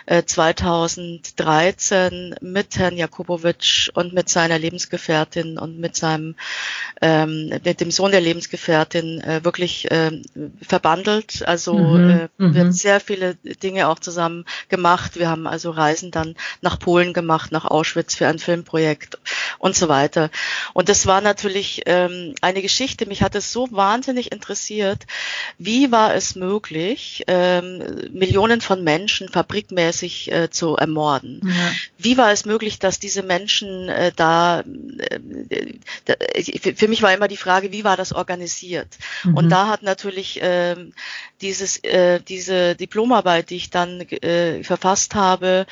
[0.07, 6.33] äh, 2013 mit Herrn Jakubowitsch und mit seiner Lebensgefährtin und mit seinem,
[6.99, 10.19] ähm, mit dem Sohn der Lebensgefährtin äh, wirklich äh,
[10.63, 11.47] verbandelt.
[11.47, 12.09] Also mhm.
[12.09, 12.71] äh, wir haben mhm.
[12.71, 15.19] sehr viele Dinge auch zusammen gemacht.
[15.19, 19.19] Wir haben also Reisen dann nach Polen gemacht, nach Auschwitz für ein Filmprojekt
[19.59, 20.31] und so weiter.
[20.73, 23.05] Und das war natürlich ähm, eine Geschichte.
[23.05, 25.05] Mich hat es so so wahnsinnig interessiert,
[25.57, 31.41] wie war es möglich, ähm, Millionen von Menschen fabrikmäßig äh, zu ermorden?
[31.43, 31.71] Ja.
[31.97, 35.73] Wie war es möglich, dass diese Menschen äh, da, äh,
[36.05, 36.13] da,
[36.75, 38.87] für mich war immer die Frage, wie war das organisiert?
[39.23, 39.35] Mhm.
[39.35, 40.75] Und da hat natürlich äh,
[41.41, 45.65] dieses, äh, diese Diplomarbeit, die ich dann äh, verfasst habe,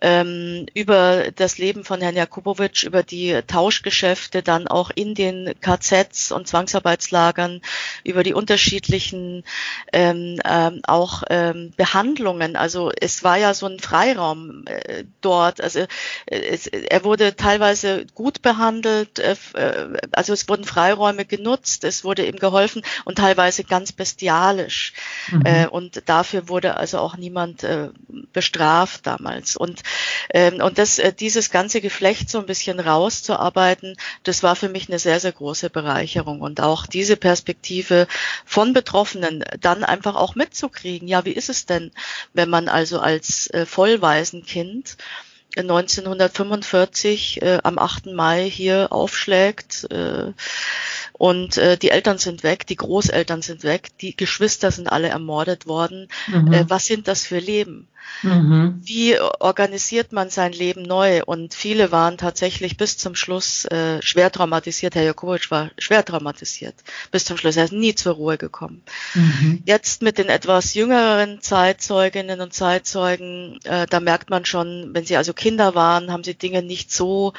[0.00, 6.32] ähm, über das Leben von Herrn Jakubowitsch, über die Tauschgeschäfte dann auch in den KZs
[6.32, 7.60] und Zwangsarbeitslagern,
[8.04, 9.44] über die unterschiedlichen
[9.92, 12.56] ähm, ähm, auch ähm, Behandlungen.
[12.56, 15.60] Also es war ja so ein Freiraum äh, dort.
[15.60, 15.86] Also äh,
[16.26, 22.26] es, er wurde teilweise gut behandelt, äh, äh, also es wurden Freiräume genutzt, es wurde
[22.26, 24.92] ihm geholfen und teilweise ganz bestialisch.
[25.30, 25.42] Mhm.
[25.44, 27.88] Äh, und dafür wurde also auch niemand äh,
[28.32, 29.56] bestraft damals.
[29.56, 29.82] Und
[30.60, 34.98] und das, äh, dieses ganze Geflecht so ein bisschen rauszuarbeiten, das war für mich eine
[34.98, 36.40] sehr, sehr große Bereicherung.
[36.40, 38.06] Und auch diese Perspektive
[38.44, 41.08] von Betroffenen dann einfach auch mitzukriegen.
[41.08, 41.90] Ja, wie ist es denn,
[42.32, 44.96] wenn man also als äh, Vollwaisenkind
[45.56, 48.06] 1945 äh, am 8.
[48.06, 50.32] Mai hier aufschlägt äh,
[51.18, 55.66] und äh, die Eltern sind weg, die Großeltern sind weg, die Geschwister sind alle ermordet
[55.66, 56.08] worden.
[56.28, 56.52] Mhm.
[56.52, 57.88] Äh, was sind das für Leben?
[58.22, 58.80] Mhm.
[58.82, 61.22] Wie organisiert man sein Leben neu?
[61.24, 64.94] Und viele waren tatsächlich bis zum Schluss äh, schwer traumatisiert.
[64.94, 66.74] Herr Jakowitsch war schwer traumatisiert
[67.10, 67.56] bis zum Schluss.
[67.56, 68.82] Er ist nie zur Ruhe gekommen.
[69.14, 69.62] Mhm.
[69.66, 75.16] Jetzt mit den etwas jüngeren Zeitzeuginnen und Zeitzeugen, äh, da merkt man schon, wenn sie
[75.16, 77.34] also Kinder waren, haben sie Dinge nicht so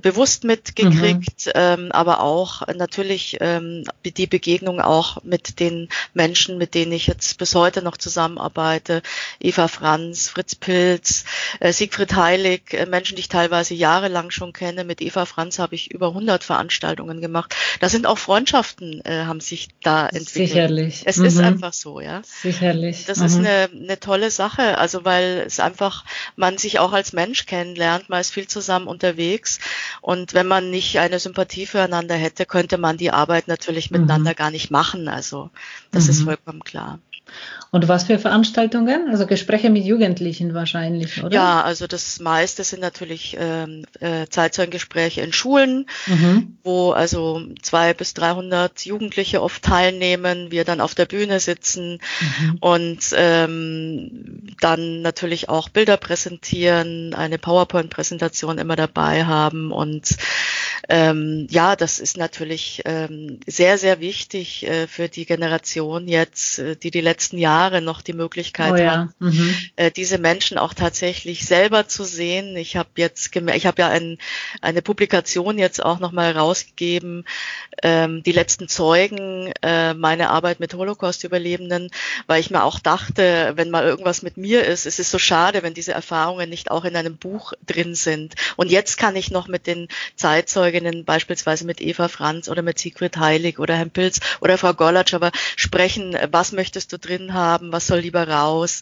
[0.00, 1.52] bewusst mitgekriegt, mhm.
[1.54, 7.38] ähm, aber auch natürlich ähm, die Begegnung auch mit den Menschen, mit denen ich jetzt
[7.38, 9.02] bis heute noch zusammenarbeite.
[9.40, 11.24] Eva Franz, Fritz Pilz,
[11.60, 14.84] äh, Siegfried Heilig, äh, Menschen, die ich teilweise jahrelang schon kenne.
[14.84, 17.54] Mit Eva Franz habe ich über 100 Veranstaltungen gemacht.
[17.80, 20.48] Da sind auch Freundschaften, äh, haben sich da entwickelt.
[20.48, 21.02] Sicherlich.
[21.04, 21.24] Es mhm.
[21.26, 22.22] ist einfach so, ja.
[22.24, 23.04] Sicherlich.
[23.06, 23.26] Das mhm.
[23.26, 26.04] ist eine, eine tolle Sache, also weil es einfach,
[26.36, 29.58] man sich auch als Mensch kennenlernt, man ist viel zusammen unterwegs
[30.00, 34.36] und wenn man nicht eine Sympathie füreinander hätte, könnte man die Arbeit natürlich miteinander mhm.
[34.36, 35.08] gar nicht machen.
[35.08, 35.50] Also
[35.90, 36.10] das mhm.
[36.10, 36.98] ist vollkommen klar.
[37.72, 39.08] Und was für Veranstaltungen?
[39.10, 41.34] Also Gespräche mit Jugendlichen wahrscheinlich, oder?
[41.34, 46.56] Ja, also das meiste sind natürlich ähm, äh, Zeitzeugengespräche in Schulen, mhm.
[46.62, 52.56] wo also zwei bis 300 Jugendliche oft teilnehmen, wir dann auf der Bühne sitzen mhm.
[52.60, 60.16] und ähm, dann natürlich auch Bilder präsentieren, eine PowerPoint-Präsentation immer dabei haben und
[60.88, 66.76] ähm, ja, das ist natürlich ähm, sehr, sehr wichtig äh, für die Generation jetzt, äh,
[66.76, 68.90] die die letzten Jahre noch die Möglichkeit oh, ja.
[68.90, 69.54] haben, mhm.
[69.76, 72.56] äh, diese Menschen auch tatsächlich selber zu sehen.
[72.56, 74.18] Ich habe jetzt ich habe ja ein,
[74.60, 77.24] eine Publikation jetzt auch nochmal rausgegeben,
[77.82, 81.90] ähm, die letzten Zeugen, äh, meine Arbeit mit Holocaust-Überlebenden,
[82.26, 85.62] weil ich mir auch dachte, wenn mal irgendwas mit mir ist, es ist so schade,
[85.62, 88.34] wenn diese Erfahrungen nicht auch in einem Buch drin sind.
[88.56, 92.78] Und jetzt kann ich noch mit den Zeitzeugen Zeitzeuginnen, beispielsweise mit Eva Franz oder mit
[92.78, 97.72] Sigrid Heilig oder Herrn Pilz oder Frau Gollatsch, aber sprechen, was möchtest du drin haben,
[97.72, 98.80] was soll lieber raus.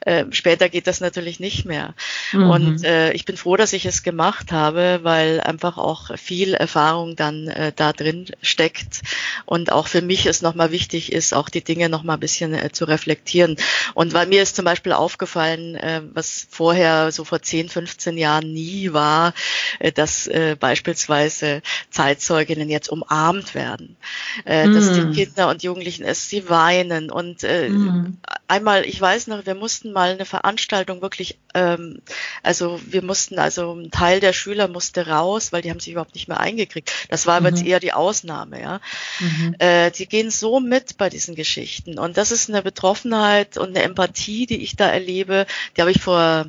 [0.00, 1.94] Äh, später geht das natürlich nicht mehr.
[2.32, 2.50] Mhm.
[2.50, 7.16] Und äh, ich bin froh, dass ich es gemacht habe, weil einfach auch viel Erfahrung
[7.16, 9.02] dann äh, da drin steckt
[9.44, 12.72] und auch für mich es nochmal wichtig ist, auch die Dinge nochmal ein bisschen äh,
[12.72, 13.56] zu reflektieren.
[13.94, 18.52] Und weil mir ist zum Beispiel aufgefallen, äh, was vorher so vor 10, 15 Jahren
[18.52, 19.34] nie war,
[19.78, 23.96] äh, dass äh, beispielsweise diese Zeitzeuginnen jetzt umarmt werden,
[24.44, 24.74] äh, mm.
[24.74, 25.12] dass die mm.
[25.12, 28.18] Kinder und Jugendlichen es, sie weinen und äh, mm.
[28.48, 32.00] einmal, ich weiß noch, wir mussten mal eine Veranstaltung wirklich, ähm,
[32.42, 36.14] also wir mussten, also ein Teil der Schüler musste raus, weil die haben sich überhaupt
[36.14, 36.92] nicht mehr eingekriegt.
[37.08, 37.56] Das war aber mhm.
[37.56, 38.80] jetzt eher die Ausnahme, ja.
[39.20, 39.56] Mhm.
[39.58, 43.82] Äh, die gehen so mit bei diesen Geschichten und das ist eine Betroffenheit und eine
[43.82, 46.46] Empathie, die ich da erlebe, die habe ich vor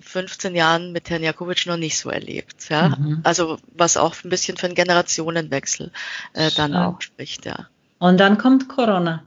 [0.00, 2.96] 15 Jahren mit Herrn Jakowitsch noch nicht so erlebt, ja.
[2.96, 3.20] Mhm.
[3.22, 5.92] Also was auch ein bisschen für einen Generationenwechsel
[6.34, 7.68] äh, dann auch spricht, ja.
[7.98, 9.24] Und dann kommt Corona.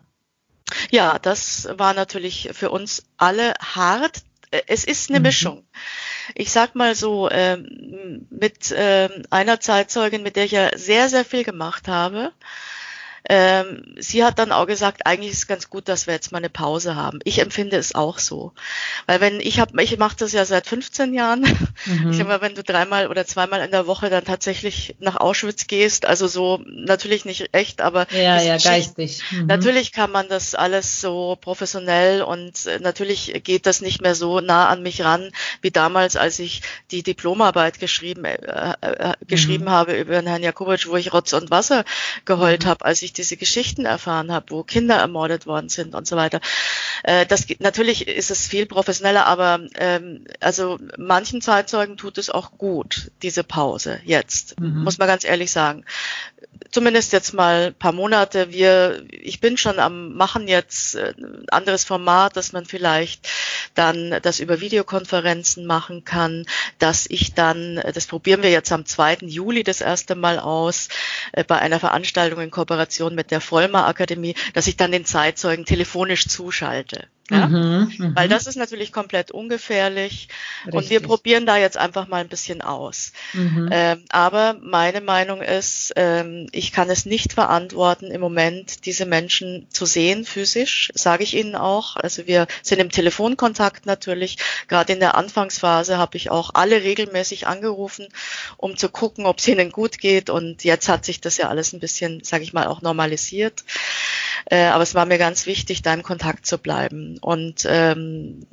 [0.91, 4.23] Ja, das war natürlich für uns alle hart.
[4.51, 5.23] Äh, es ist eine mhm.
[5.23, 5.63] Mischung.
[6.35, 11.25] Ich sag mal so, ähm, mit ähm, einer Zeitzeugin, mit der ich ja sehr, sehr
[11.25, 12.31] viel gemacht habe,
[13.27, 16.37] ähm, sie hat dann auch gesagt, eigentlich ist es ganz gut, dass wir jetzt mal
[16.37, 17.19] eine Pause haben.
[17.23, 18.53] Ich empfinde es auch so.
[19.07, 21.41] Weil wenn ich habe, ich mache das ja seit 15 Jahren.
[21.85, 22.11] Mhm.
[22.11, 25.67] Ich sag mal, wenn du dreimal oder zweimal in der Woche dann tatsächlich nach Auschwitz
[25.67, 29.21] gehst, also so natürlich nicht echt, aber ja, ja, geistig.
[29.31, 29.47] Mhm.
[29.47, 34.41] Natürlich kann man das alles so professionell und äh, natürlich geht das nicht mehr so
[34.41, 38.35] nah an mich ran wie damals, als ich die Diplomarbeit geschrieben äh,
[38.81, 39.69] äh, äh geschrieben mhm.
[39.69, 41.85] habe über den Herrn Jakubowitsch, wo ich Rotz und Wasser
[42.25, 42.69] geheult mhm.
[42.69, 46.39] habe, als ich diese Geschichten erfahren habe, wo Kinder ermordet worden sind und so weiter.
[47.03, 52.57] Äh, das natürlich ist es viel professioneller, aber ähm, also manchen Zeitzeugen tut es auch
[52.57, 54.83] gut, diese Pause jetzt, mhm.
[54.83, 55.85] muss man ganz ehrlich sagen
[56.71, 58.51] zumindest jetzt mal ein paar Monate.
[58.51, 63.29] Wir, ich bin schon am machen jetzt ein äh, anderes Format, dass man vielleicht
[63.75, 66.45] dann das über Videokonferenzen machen kann,
[66.77, 69.19] dass ich dann, das probieren wir jetzt am 2.
[69.21, 70.89] Juli das erste Mal aus,
[71.31, 75.65] äh, bei einer Veranstaltung in Kooperation mit der Vollmer Akademie, dass ich dann den Zeitzeugen
[75.65, 77.07] telefonisch zuschalte.
[77.29, 77.47] Ja?
[77.47, 78.11] Mhm, mh.
[78.15, 80.27] Weil das ist natürlich komplett ungefährlich
[80.65, 80.73] Richtig.
[80.73, 83.11] und wir probieren da jetzt einfach mal ein bisschen aus.
[83.33, 83.69] Mhm.
[83.71, 89.67] Ähm, aber meine Meinung ist, ähm, ich kann es nicht verantworten, im Moment diese Menschen
[89.69, 91.95] zu sehen physisch, sage ich Ihnen auch.
[91.95, 94.37] Also wir sind im Telefonkontakt natürlich.
[94.67, 98.07] Gerade in der Anfangsphase habe ich auch alle regelmäßig angerufen,
[98.57, 100.29] um zu gucken, ob es ihnen gut geht.
[100.29, 103.63] Und jetzt hat sich das ja alles ein bisschen, sage ich mal, auch normalisiert.
[104.45, 108.45] Äh, aber es war mir ganz wichtig, da im Kontakt zu bleiben und ähm,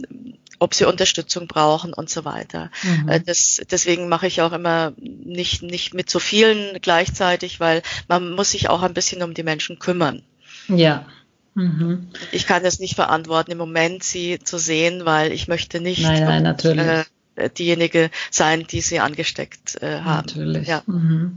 [0.59, 2.71] ob sie Unterstützung brauchen und so weiter.
[2.83, 3.09] Mhm.
[3.09, 8.33] Äh, das, deswegen mache ich auch immer nicht, nicht mit so vielen gleichzeitig, weil man
[8.33, 10.23] muss sich auch ein bisschen um die Menschen kümmern.
[10.69, 11.07] Ja.
[11.55, 12.09] Mhm.
[12.33, 16.25] Ich kann es nicht verantworten, im Moment sie zu sehen, weil ich möchte nicht nein,
[16.25, 16.87] nein, natürlich.
[16.87, 20.27] Äh, diejenige sein, die sie angesteckt äh, haben.
[20.27, 20.69] Natürlich.
[20.69, 20.83] Ja.
[20.87, 21.37] Mhm.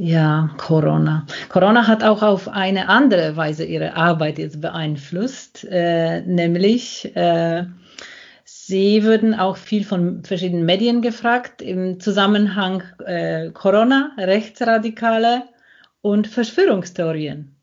[0.00, 1.26] Ja, Corona.
[1.48, 7.64] Corona hat auch auf eine andere Weise ihre Arbeit jetzt beeinflusst, äh, nämlich äh,
[8.44, 15.44] Sie würden auch viel von verschiedenen Medien gefragt im Zusammenhang äh, Corona, Rechtsradikale
[16.02, 17.56] und Verschwörungstheorien.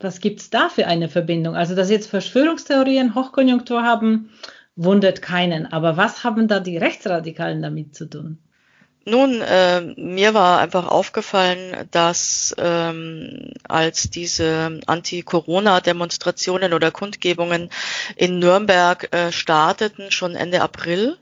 [0.00, 1.56] Was gibt es da für eine Verbindung?
[1.56, 4.30] Also, dass jetzt Verschwörungstheorien Hochkonjunktur haben,
[4.76, 5.64] wundert keinen.
[5.64, 8.38] Aber was haben da die Rechtsradikalen damit zu tun?
[9.06, 17.70] Nun, äh, mir war einfach aufgefallen, dass ähm, als diese Anti-Corona-Demonstrationen oder Kundgebungen
[18.16, 21.16] in Nürnberg äh, starteten, schon Ende April,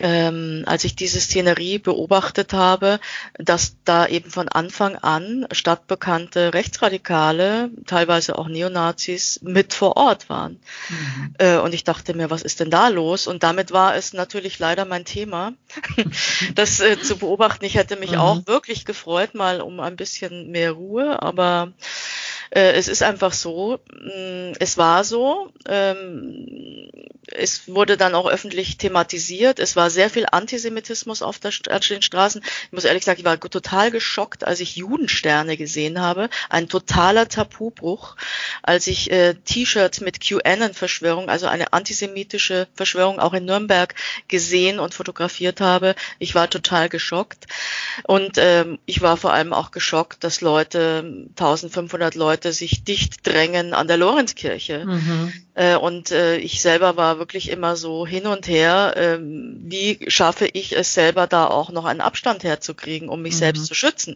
[0.00, 3.00] ähm, als ich diese Szenerie beobachtet habe,
[3.34, 10.60] dass da eben von Anfang an stadtbekannte Rechtsradikale, teilweise auch Neonazis, mit vor Ort waren.
[10.88, 11.34] Mhm.
[11.38, 13.26] Äh, und ich dachte mir, was ist denn da los?
[13.26, 15.52] Und damit war es natürlich leider mein Thema,
[16.54, 17.64] das äh, zu beobachten.
[17.64, 18.18] Ich hätte mich mhm.
[18.18, 21.72] auch wirklich gefreut, mal um ein bisschen mehr Ruhe, aber
[22.50, 26.90] äh, es ist einfach so, mh, mm, es war so, ähm,
[27.32, 31.52] es wurde dann auch öffentlich thematisiert, es war sehr viel Antisemitismus auf der,
[31.88, 32.42] den Straßen.
[32.66, 37.28] Ich muss ehrlich sagen, ich war total geschockt, als ich Judensterne gesehen habe, ein totaler
[37.28, 38.16] Tabubruch,
[38.62, 43.94] als ich äh, T-Shirts mit QAnon-Verschwörung, also eine antisemitische Verschwörung auch in Nürnberg
[44.28, 45.94] gesehen und fotografiert habe.
[46.18, 47.46] Ich war total geschockt
[48.04, 53.26] und ähm, ich war vor allem auch geschockt, dass Leute, 1500 Leute, Leute sich dicht
[53.26, 54.86] drängen an der Lorenzkirche.
[54.86, 55.32] Mhm.
[55.54, 60.48] Äh, und äh, ich selber war wirklich immer so hin und her, äh, wie schaffe
[60.50, 63.38] ich es selber da auch noch einen Abstand herzukriegen, um mich mhm.
[63.38, 64.14] selbst zu schützen,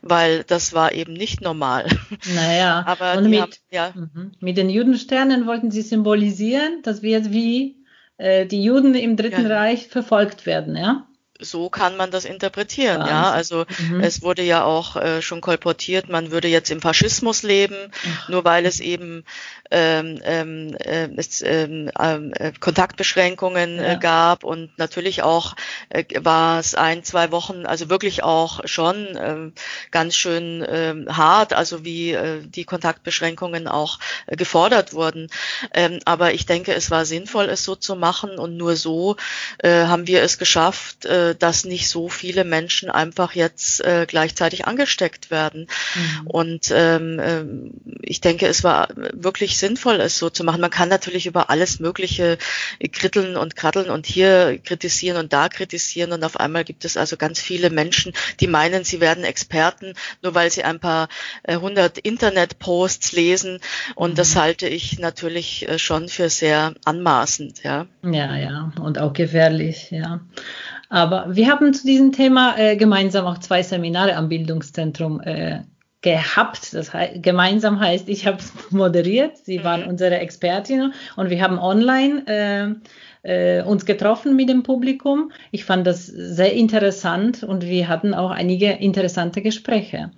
[0.00, 1.86] weil das war eben nicht normal.
[2.34, 3.92] Naja, aber mit, haben, ja.
[3.94, 4.32] Mhm.
[4.38, 7.84] mit den Judensternen wollten sie symbolisieren, dass wir wie
[8.16, 9.58] äh, die Juden im Dritten ja.
[9.58, 11.06] Reich verfolgt werden, ja?
[11.40, 13.14] So kann man das interpretieren, Wahnsinn.
[13.14, 13.30] ja.
[13.30, 14.00] Also mhm.
[14.00, 18.28] es wurde ja auch äh, schon kolportiert, man würde jetzt im Faschismus leben, Ach.
[18.28, 19.24] nur weil es eben
[19.70, 23.94] ähm, ähm, äh, es, ähm, äh, Kontaktbeschränkungen äh, ja.
[23.94, 25.56] gab und natürlich auch
[25.88, 29.50] äh, war es ein, zwei Wochen, also wirklich auch schon äh,
[29.90, 35.28] ganz schön äh, hart, also wie äh, die Kontaktbeschränkungen auch äh, gefordert wurden.
[35.72, 39.16] Ähm, aber ich denke, es war sinnvoll, es so zu machen und nur so
[39.58, 44.06] äh, haben wir es geschafft, äh, äh, dass nicht so viele Menschen einfach jetzt äh,
[44.08, 45.68] gleichzeitig angesteckt werden.
[45.94, 46.26] Mhm.
[46.26, 47.44] Und ähm, äh,
[48.02, 50.60] ich denke, es war wirklich sinnvoll, es so zu machen.
[50.60, 52.38] Man kann natürlich über alles Mögliche
[52.92, 56.12] kritteln und kratteln und hier kritisieren und da kritisieren.
[56.12, 60.34] Und auf einmal gibt es also ganz viele Menschen, die meinen, sie werden Experten, nur
[60.34, 61.08] weil sie ein paar
[61.42, 63.60] äh, hundert Internet-Posts lesen.
[63.94, 64.16] Und mhm.
[64.16, 67.62] das halte ich natürlich äh, schon für sehr anmaßend.
[67.62, 68.72] Ja, ja, ja.
[68.80, 70.20] Und auch gefährlich, ja.
[70.88, 75.62] Aber wir haben zu diesem Thema äh, gemeinsam auch zwei Seminare am Bildungszentrum äh,
[76.02, 76.74] gehabt.
[76.74, 78.38] Das heißt, gemeinsam heißt, ich habe
[78.70, 79.88] moderiert, sie waren mhm.
[79.88, 82.78] unsere Expertinnen und wir haben online
[83.24, 85.32] äh, äh, uns getroffen mit dem Publikum.
[85.50, 90.12] Ich fand das sehr interessant und wir hatten auch einige interessante Gespräche.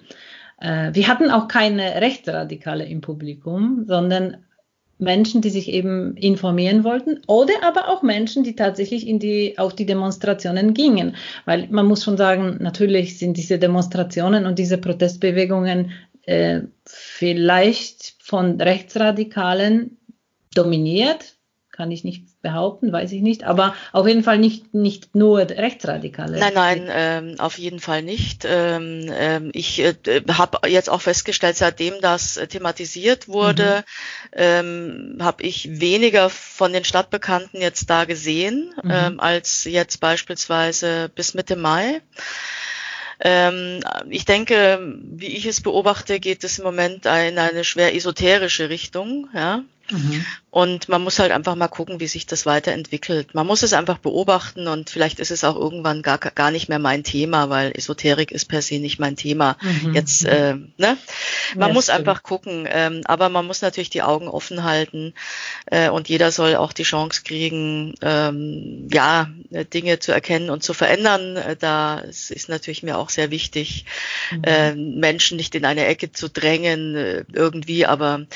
[0.60, 4.44] Äh, wir hatten auch keine Rechtsradikale im Publikum, sondern
[4.98, 9.74] Menschen, die sich eben informieren wollten oder aber auch Menschen, die tatsächlich in die, auf
[9.74, 11.16] die Demonstrationen gingen.
[11.44, 15.92] Weil man muss schon sagen, natürlich sind diese Demonstrationen und diese Protestbewegungen
[16.26, 19.96] äh, vielleicht von Rechtsradikalen
[20.54, 21.36] dominiert,
[21.70, 26.38] kann ich nicht behaupten, weiß ich nicht, aber auf jeden Fall nicht, nicht nur Rechtsradikale.
[26.38, 28.46] Nein, nein, ähm, auf jeden Fall nicht.
[28.48, 29.94] Ähm, ähm, ich äh,
[30.32, 33.84] habe jetzt auch festgestellt, seitdem das äh, thematisiert wurde,
[34.32, 34.38] mhm.
[34.40, 38.90] ähm, habe ich weniger von den Stadtbekannten jetzt da gesehen, mhm.
[38.90, 42.00] ähm, als jetzt beispielsweise bis Mitte Mai.
[43.20, 48.68] Ähm, ich denke, wie ich es beobachte, geht es im Moment in eine schwer esoterische
[48.68, 49.28] Richtung.
[49.34, 49.64] Ja?
[49.90, 50.24] Mhm.
[50.50, 53.34] Und man muss halt einfach mal gucken, wie sich das weiterentwickelt.
[53.34, 56.78] Man muss es einfach beobachten und vielleicht ist es auch irgendwann gar, gar nicht mehr
[56.78, 59.56] mein Thema, weil Esoterik ist per se nicht mein Thema.
[59.60, 59.94] Mhm.
[59.94, 60.96] Jetzt, äh, ne?
[61.54, 61.98] Man ja, muss stimmt.
[61.98, 65.14] einfach gucken, ähm, aber man muss natürlich die Augen offen halten
[65.66, 70.74] äh, und jeder soll auch die Chance kriegen, ähm, ja, Dinge zu erkennen und zu
[70.74, 71.36] verändern.
[71.36, 73.84] Äh, da ist natürlich mir auch sehr wichtig,
[74.32, 74.44] mhm.
[74.44, 78.26] äh, Menschen nicht in eine Ecke zu drängen äh, irgendwie, aber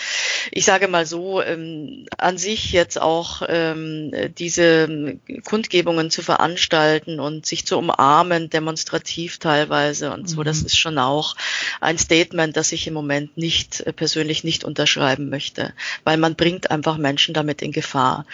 [0.51, 7.47] ich sage mal so, ähm, an sich jetzt auch ähm, diese Kundgebungen zu veranstalten und
[7.47, 10.45] sich zu umarmen, demonstrativ teilweise und so, mhm.
[10.45, 11.37] das ist schon auch
[11.81, 15.73] ein Statement, das ich im Moment nicht äh, persönlich nicht unterschreiben möchte,
[16.05, 18.27] weil man bringt einfach Menschen damit in Gefahr.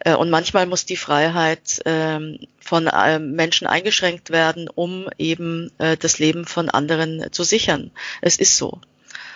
[0.00, 5.96] Äh, und manchmal muss die Freiheit ähm, von äh, Menschen eingeschränkt werden, um eben äh,
[5.96, 7.90] das Leben von anderen zu sichern.
[8.22, 8.80] Es ist so.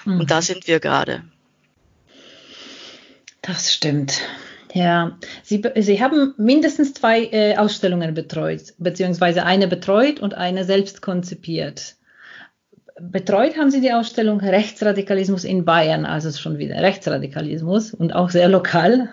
[0.05, 0.21] Mhm.
[0.21, 1.23] Und da sind wir gerade.
[3.49, 4.21] Das stimmt.
[4.75, 11.01] Ja, Sie, Sie haben mindestens zwei äh, Ausstellungen betreut, beziehungsweise eine betreut und eine selbst
[11.01, 11.95] konzipiert.
[13.01, 18.49] Betreut haben Sie die Ausstellung Rechtsradikalismus in Bayern, also schon wieder Rechtsradikalismus und auch sehr
[18.49, 19.09] lokal.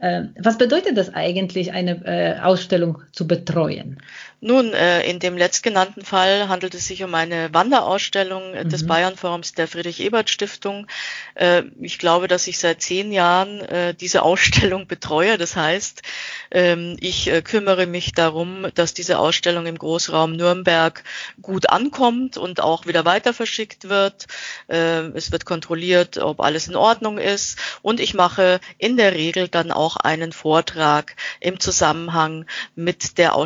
[0.00, 3.98] Äh, was bedeutet das eigentlich, eine äh, Ausstellung zu betreuen?
[4.40, 8.68] Nun, äh, in dem letztgenannten Fall handelt es sich um eine Wanderausstellung mhm.
[8.68, 10.86] des Bayernforums der Friedrich-Ebert-Stiftung.
[11.34, 15.38] Äh, ich glaube, dass ich seit zehn Jahren äh, diese Ausstellung betreue.
[15.38, 16.02] Das heißt,
[16.50, 21.04] Ähm, ich äh, kümmere mich darum, dass diese Ausstellung im Großraum Nürnberg
[21.42, 24.26] gut ankommt und auch wieder weiter verschickt wird.
[24.68, 27.58] Ähm, es wird kontrolliert, ob alles in Ordnung ist.
[27.82, 33.36] Und ich mache in der Regel dann auch einen Vortrag im Zusammenhang mit der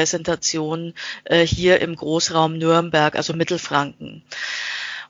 [0.00, 0.94] Ausstellungspräsentation
[1.24, 4.22] äh, hier im Großraum Nürnberg, also Mittelfranken.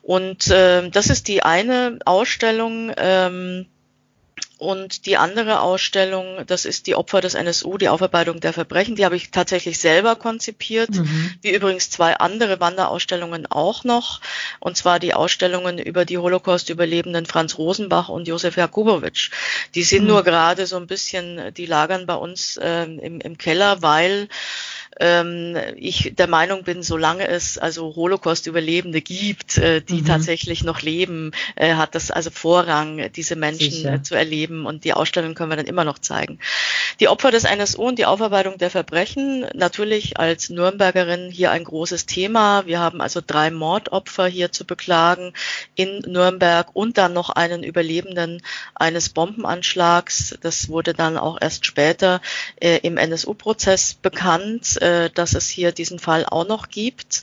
[0.01, 2.91] Und äh, das ist die eine Ausstellung.
[2.97, 3.67] Ähm,
[4.61, 9.05] und die andere Ausstellung, das ist die Opfer des NSU, die Aufarbeitung der Verbrechen, die
[9.05, 11.33] habe ich tatsächlich selber konzipiert, mhm.
[11.41, 14.21] wie übrigens zwei andere Wanderausstellungen auch noch,
[14.59, 19.31] und zwar die Ausstellungen über die Holocaust-Überlebenden Franz Rosenbach und Josef Jakubowitsch.
[19.73, 20.09] Die sind mhm.
[20.09, 24.29] nur gerade so ein bisschen, die lagern bei uns äh, im, im Keller, weil
[24.99, 30.05] ähm, ich der Meinung bin, solange es also Holocaust-Überlebende gibt, äh, die mhm.
[30.05, 34.93] tatsächlich noch leben, äh, hat das also Vorrang, diese Menschen äh, zu erleben und die
[34.93, 36.39] Ausstellung können wir dann immer noch zeigen.
[36.99, 42.05] Die Opfer des NSU und die Aufarbeitung der Verbrechen, natürlich als Nürnbergerin hier ein großes
[42.05, 42.65] Thema.
[42.65, 45.33] Wir haben also drei Mordopfer hier zu beklagen
[45.75, 48.41] in Nürnberg und dann noch einen Überlebenden
[48.75, 50.37] eines Bombenanschlags.
[50.41, 52.21] Das wurde dann auch erst später
[52.59, 57.21] äh, im NSU-Prozess bekannt äh, dass es hier diesen Fall auch noch gibt.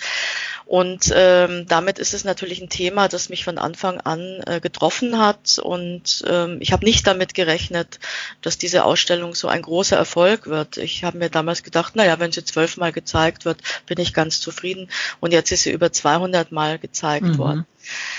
[0.68, 5.18] Und ähm, damit ist es natürlich ein Thema, das mich von Anfang an äh, getroffen
[5.18, 5.58] hat.
[5.58, 7.98] Und ähm, ich habe nicht damit gerechnet,
[8.42, 10.76] dass diese Ausstellung so ein großer Erfolg wird.
[10.76, 14.90] Ich habe mir damals gedacht, naja, wenn sie zwölfmal gezeigt wird, bin ich ganz zufrieden.
[15.20, 17.38] Und jetzt ist sie über 200 Mal gezeigt mhm.
[17.38, 17.66] worden.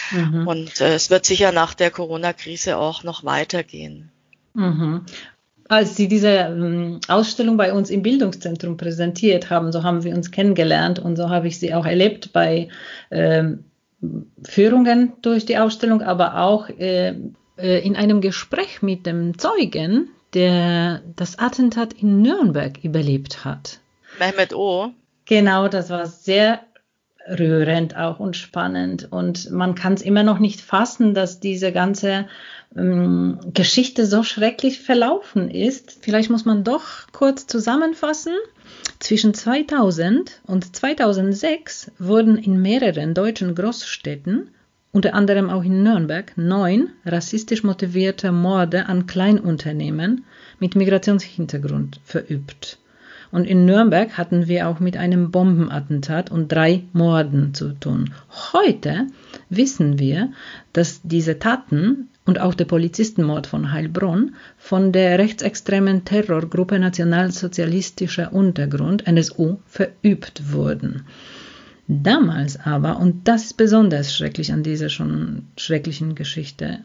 [0.10, 0.48] Mhm.
[0.48, 4.12] Und äh, es wird sicher nach der Corona-Krise auch noch weitergehen.
[4.56, 5.06] Mhm
[5.70, 10.32] als Sie diese ähm, Ausstellung bei uns im Bildungszentrum präsentiert haben, so haben wir uns
[10.32, 12.70] kennengelernt und so habe ich sie auch erlebt bei
[13.12, 13.64] ähm,
[14.44, 17.14] Führungen durch die Ausstellung, aber auch äh,
[17.58, 23.80] äh, in einem Gespräch mit dem Zeugen, der das Attentat in Nürnberg überlebt hat.
[24.20, 24.90] Mehmet O.
[25.26, 26.62] Genau, das war sehr
[27.28, 29.08] rührend auch und spannend.
[29.12, 32.28] Und man kann es immer noch nicht fassen, dass diese ganze
[32.76, 35.98] ähm, Geschichte so schrecklich verlaufen ist.
[36.02, 38.34] Vielleicht muss man doch kurz zusammenfassen.
[39.00, 44.50] Zwischen 2000 und 2006 wurden in mehreren deutschen Großstädten,
[44.92, 50.26] unter anderem auch in Nürnberg, neun rassistisch motivierte Morde an Kleinunternehmen
[50.60, 52.78] mit Migrationshintergrund verübt.
[53.32, 58.12] Und in Nürnberg hatten wir auch mit einem Bombenattentat und drei Morden zu tun.
[58.54, 59.08] Heute
[59.50, 60.32] wissen wir,
[60.74, 69.08] dass diese Taten und auch der Polizistenmord von Heilbronn von der rechtsextremen Terrorgruppe Nationalsozialistischer Untergrund
[69.08, 71.06] NSU verübt wurden.
[71.88, 76.82] Damals aber, und das ist besonders schrecklich an dieser schon schrecklichen Geschichte,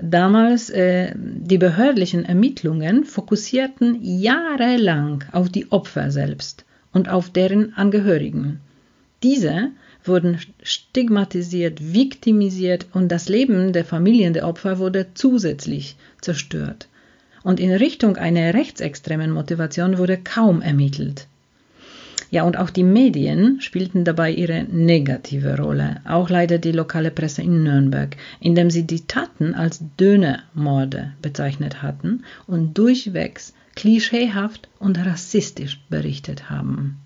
[0.00, 8.60] damals äh, die behördlichen Ermittlungen fokussierten jahrelang auf die Opfer selbst und auf deren Angehörigen.
[9.24, 9.70] Diese
[10.04, 16.88] wurden stigmatisiert, viktimisiert und das Leben der Familien der Opfer wurde zusätzlich zerstört.
[17.42, 21.26] Und in Richtung einer rechtsextremen Motivation wurde kaum ermittelt.
[22.30, 27.42] Ja, und auch die Medien spielten dabei ihre negative Rolle, auch leider die lokale Presse
[27.42, 35.80] in Nürnberg, indem sie die Taten als Dönermorde bezeichnet hatten und durchwegs klischeehaft und rassistisch
[35.88, 37.00] berichtet haben.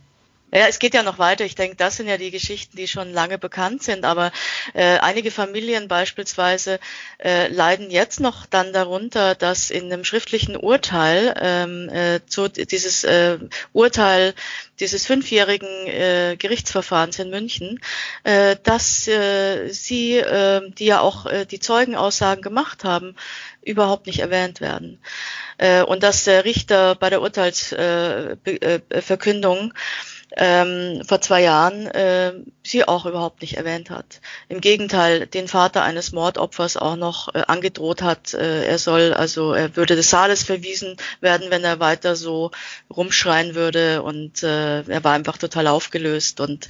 [0.54, 1.44] Ja, es geht ja noch weiter.
[1.44, 4.04] Ich denke, das sind ja die Geschichten, die schon lange bekannt sind.
[4.04, 4.30] Aber
[4.72, 6.78] äh, einige Familien beispielsweise
[7.18, 13.02] äh, leiden jetzt noch dann darunter, dass in einem schriftlichen Urteil ähm, äh, zu dieses
[13.02, 13.38] äh,
[13.72, 14.32] Urteil
[14.78, 17.80] dieses fünfjährigen äh, Gerichtsverfahrens in München,
[18.22, 23.16] äh, dass äh, sie, äh, die ja auch äh, die Zeugenaussagen gemacht haben,
[23.62, 25.00] überhaupt nicht erwähnt werden.
[25.58, 29.74] Äh, und dass der Richter bei der Urteilsverkündung äh,
[30.36, 32.32] ähm, vor zwei Jahren äh,
[32.62, 34.20] sie auch überhaupt nicht erwähnt hat.
[34.48, 39.52] Im Gegenteil, den Vater eines Mordopfers auch noch äh, angedroht hat, äh, er soll, also
[39.52, 42.50] er würde des Saales verwiesen werden, wenn er weiter so
[42.94, 46.68] rumschreien würde und äh, er war einfach total aufgelöst und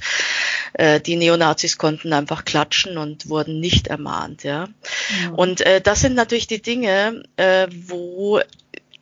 [0.73, 4.67] äh, die Neonazis konnten einfach klatschen und wurden nicht ermahnt, ja.
[5.23, 5.29] ja.
[5.31, 8.39] Und äh, das sind natürlich die Dinge, äh, wo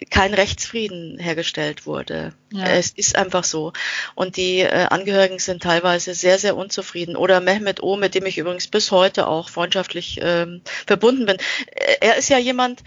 [0.10, 2.34] kein Rechtsfrieden hergestellt wurde.
[2.52, 2.66] Ja.
[2.66, 3.74] Es ist einfach so.
[4.16, 7.16] Und die äh, Angehörigen sind teilweise sehr, sehr unzufrieden.
[7.16, 11.38] Oder Mehmet O, mit dem ich übrigens bis heute auch freundschaftlich ähm, verbunden bin.
[12.02, 12.84] Er ist ja jemand,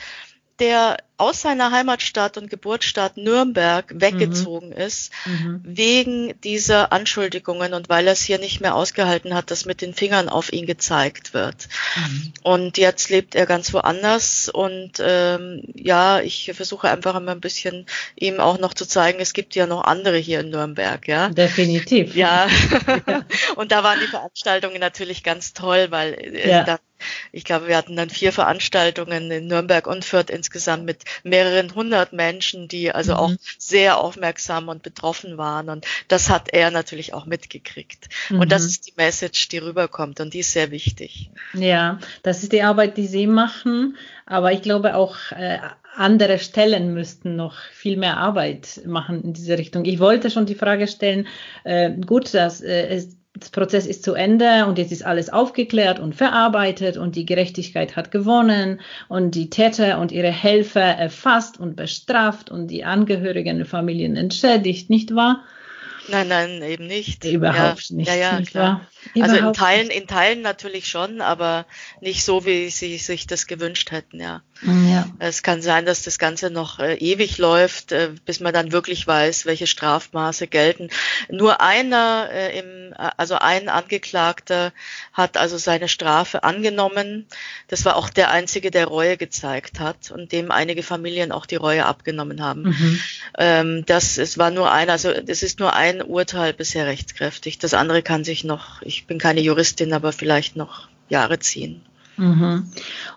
[0.58, 4.76] der aus seiner Heimatstadt und Geburtsstadt Nürnberg weggezogen mhm.
[4.76, 5.60] ist, mhm.
[5.64, 9.94] wegen dieser Anschuldigungen und weil er es hier nicht mehr ausgehalten hat, dass mit den
[9.94, 11.68] Fingern auf ihn gezeigt wird.
[11.96, 12.32] Mhm.
[12.42, 17.86] Und jetzt lebt er ganz woanders und ähm, ja, ich versuche einfach immer ein bisschen
[18.14, 21.30] ihm auch noch zu zeigen, es gibt ja noch andere hier in Nürnberg, ja.
[21.30, 22.14] Definitiv.
[22.14, 22.46] Ja.
[23.06, 23.24] ja.
[23.56, 26.64] und da waren die Veranstaltungen natürlich ganz toll, weil äh, ja.
[26.64, 26.78] da
[27.32, 32.12] ich glaube, wir hatten dann vier Veranstaltungen in Nürnberg und Fürth insgesamt mit mehreren hundert
[32.12, 33.18] Menschen, die also mhm.
[33.18, 35.68] auch sehr aufmerksam und betroffen waren.
[35.68, 38.08] Und das hat er natürlich auch mitgekriegt.
[38.30, 38.40] Mhm.
[38.40, 38.68] Und das mhm.
[38.68, 41.30] ist die Message, die rüberkommt und die ist sehr wichtig.
[41.54, 43.96] Ja, das ist die Arbeit, die Sie machen.
[44.26, 45.58] Aber ich glaube auch, äh,
[45.96, 49.84] andere Stellen müssten noch viel mehr Arbeit machen in diese Richtung.
[49.84, 51.26] Ich wollte schon die Frage stellen,
[51.64, 56.00] äh, gut, dass äh, es das Prozess ist zu Ende und jetzt ist alles aufgeklärt
[56.00, 61.76] und verarbeitet und die Gerechtigkeit hat gewonnen und die Täter und ihre Helfer erfasst und
[61.76, 65.44] bestraft und die Angehörigen der Familien entschädigt, nicht wahr?
[66.08, 67.24] Nein, nein, eben nicht.
[67.24, 68.08] Überhaupt ja, nicht.
[68.08, 68.86] Ja, ja, nicht klar.
[69.14, 69.22] Wahr?
[69.24, 71.66] Also in Teilen, in Teilen natürlich schon, aber
[72.00, 74.42] nicht so, wie sie sich das gewünscht hätten, ja.
[74.62, 75.06] Ja.
[75.18, 79.06] Es kann sein, dass das Ganze noch äh, ewig läuft, äh, bis man dann wirklich
[79.06, 80.88] weiß, welche Strafmaße gelten.
[81.30, 84.72] Nur einer äh, im, also ein Angeklagter
[85.12, 87.26] hat also seine Strafe angenommen.
[87.68, 91.56] Das war auch der einzige, der Reue gezeigt hat und dem einige Familien auch die
[91.56, 92.62] Reue abgenommen haben.
[92.62, 93.00] Mhm.
[93.38, 97.58] Ähm, das, es war nur einer, also es ist nur ein Urteil bisher rechtskräftig.
[97.58, 101.82] Das andere kann sich noch, ich bin keine Juristin, aber vielleicht noch Jahre ziehen.
[102.16, 102.70] Mhm.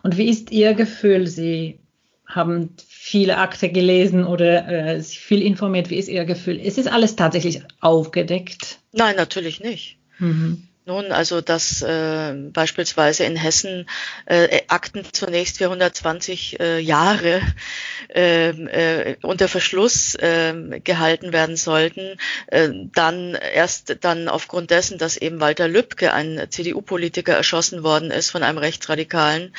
[0.04, 1.28] Und wie ist Ihr Gefühl?
[1.28, 1.80] Sie
[2.26, 5.90] haben viele Akte gelesen oder äh, sich viel informiert.
[5.90, 6.58] Wie ist Ihr Gefühl?
[6.60, 8.80] Ist es alles tatsächlich aufgedeckt?
[8.92, 9.98] Nein, natürlich nicht.
[10.20, 10.69] Mhm.
[10.90, 13.88] Nun, also dass äh, beispielsweise in Hessen
[14.26, 17.44] äh, Akten zunächst für 120 äh, Jahre
[18.12, 22.18] äh, äh, unter Verschluss äh, gehalten werden sollten,
[22.48, 28.32] äh, dann erst dann aufgrund dessen, dass eben Walter Lübcke, ein CDU-Politiker, erschossen worden ist
[28.32, 29.54] von einem Rechtsradikalen,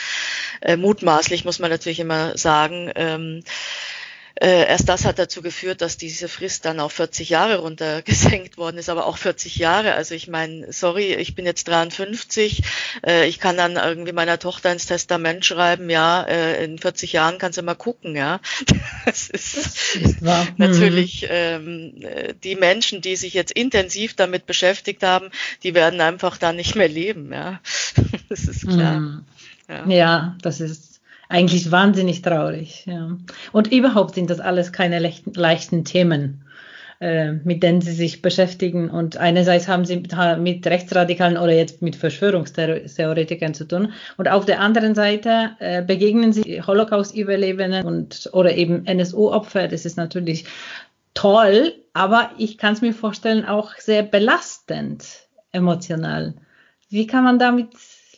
[0.62, 3.44] äh, mutmaßlich muss man natürlich immer sagen, ähm,
[4.40, 8.78] äh, erst das hat dazu geführt, dass diese Frist dann auf 40 Jahre runtergesenkt worden
[8.78, 9.92] ist, aber auch 40 Jahre.
[9.92, 12.62] Also ich meine, sorry, ich bin jetzt 53,
[13.06, 17.36] äh, ich kann dann irgendwie meiner Tochter ins Testament schreiben, ja, äh, in 40 Jahren
[17.36, 18.40] kannst du mal gucken, ja.
[19.06, 19.56] Das ist,
[19.96, 20.46] ist mhm.
[20.58, 21.94] natürlich ähm,
[22.44, 25.30] die Menschen, die sich jetzt intensiv damit beschäftigt haben,
[25.62, 27.60] die werden einfach da nicht mehr leben, ja.
[28.28, 29.00] Das ist klar.
[29.00, 29.24] Mhm.
[29.68, 29.86] Ja.
[29.86, 30.89] ja, das ist
[31.30, 32.84] eigentlich wahnsinnig traurig.
[32.86, 33.16] Ja.
[33.52, 36.44] Und überhaupt sind das alles keine leichten, leichten Themen,
[37.00, 38.90] äh, mit denen sie sich beschäftigen.
[38.90, 40.02] Und einerseits haben sie
[40.38, 43.92] mit Rechtsradikalen oder jetzt mit Verschwörungstheoretikern zu tun.
[44.16, 49.68] Und auf der anderen Seite äh, begegnen sie Holocaust-Überlebenden oder eben NSU-Opfer.
[49.68, 50.46] Das ist natürlich
[51.14, 55.04] toll, aber ich kann es mir vorstellen, auch sehr belastend
[55.52, 56.34] emotional.
[56.88, 57.68] Wie kann man damit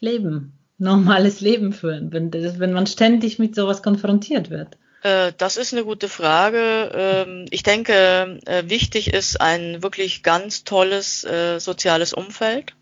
[0.00, 0.54] leben?
[0.82, 4.76] Normales Leben führen, wenn, wenn man ständig mit sowas konfrontiert wird?
[5.02, 6.90] Äh, das ist eine gute Frage.
[6.94, 12.74] Ähm, ich denke, äh, wichtig ist ein wirklich ganz tolles äh, soziales Umfeld.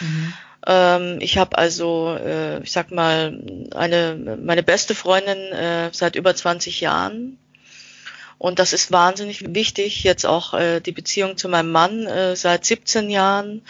[0.00, 0.32] Mhm.
[0.66, 2.18] Ähm, ich habe also,
[2.62, 5.38] ich sag mal, eine meine beste Freundin
[5.92, 7.38] seit über 20 Jahren.
[8.36, 10.02] Und das ist wahnsinnig wichtig.
[10.02, 13.62] Jetzt auch die Beziehung zu meinem Mann seit 17 Jahren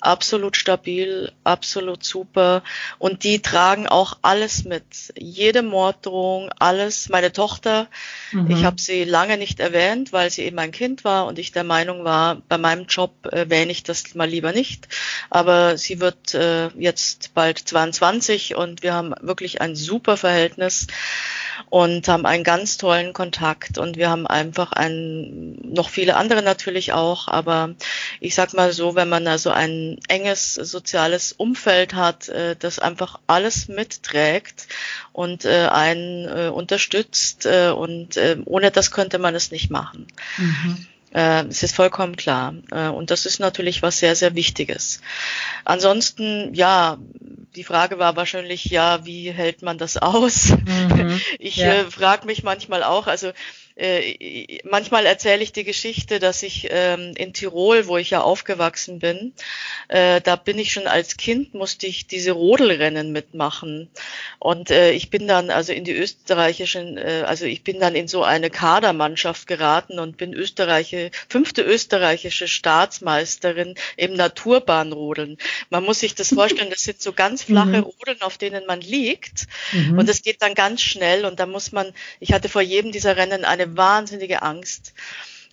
[0.00, 2.62] absolut stabil, absolut super.
[2.98, 4.84] Und die tragen auch alles mit.
[5.16, 7.08] Jede Morddrohung, alles.
[7.08, 7.88] Meine Tochter,
[8.32, 8.50] mhm.
[8.50, 11.64] ich habe sie lange nicht erwähnt, weil sie eben ein Kind war und ich der
[11.64, 14.88] Meinung war, bei meinem Job erwähne ich das mal lieber nicht.
[15.30, 20.86] Aber sie wird äh, jetzt bald 22 und wir haben wirklich ein super Verhältnis
[21.70, 26.92] und haben einen ganz tollen Kontakt und wir haben einfach ein, noch viele andere natürlich
[26.92, 27.74] auch, aber
[28.20, 29.50] ich sag mal so, wenn man also
[29.92, 34.66] ein enges soziales Umfeld hat, äh, das einfach alles mitträgt
[35.12, 40.06] und äh, einen äh, unterstützt und ohne das könnte man es nicht machen.
[40.36, 40.86] Mhm.
[41.12, 42.54] Es ist vollkommen klar.
[42.94, 45.00] Und das ist natürlich was sehr, sehr Wichtiges.
[45.64, 46.98] Ansonsten, ja,
[47.54, 50.50] die Frage war wahrscheinlich, ja, wie hält man das aus?
[50.50, 51.72] Mhm, ich ja.
[51.72, 53.32] äh, frage mich manchmal auch, also
[53.76, 58.98] äh, manchmal erzähle ich die Geschichte, dass ich ähm, in Tirol, wo ich ja aufgewachsen
[58.98, 59.34] bin,
[59.88, 63.90] äh, da bin ich schon als Kind, musste ich diese Rodelrennen mitmachen.
[64.38, 68.08] Und äh, ich bin dann also in die österreichischen, äh, also ich bin dann in
[68.08, 75.38] so eine Kadermannschaft geraten und bin Österreiche, fünfte österreichische Staatsmeisterin im Naturbahnrodeln.
[75.70, 77.84] Man muss sich das vorstellen, das sind so ganz flache mhm.
[77.84, 79.46] Rodeln, auf denen man liegt.
[79.72, 79.98] Mhm.
[79.98, 83.16] Und es geht dann ganz schnell und da muss man, ich hatte vor jedem dieser
[83.16, 84.92] Rennen eine wahnsinnige Angst.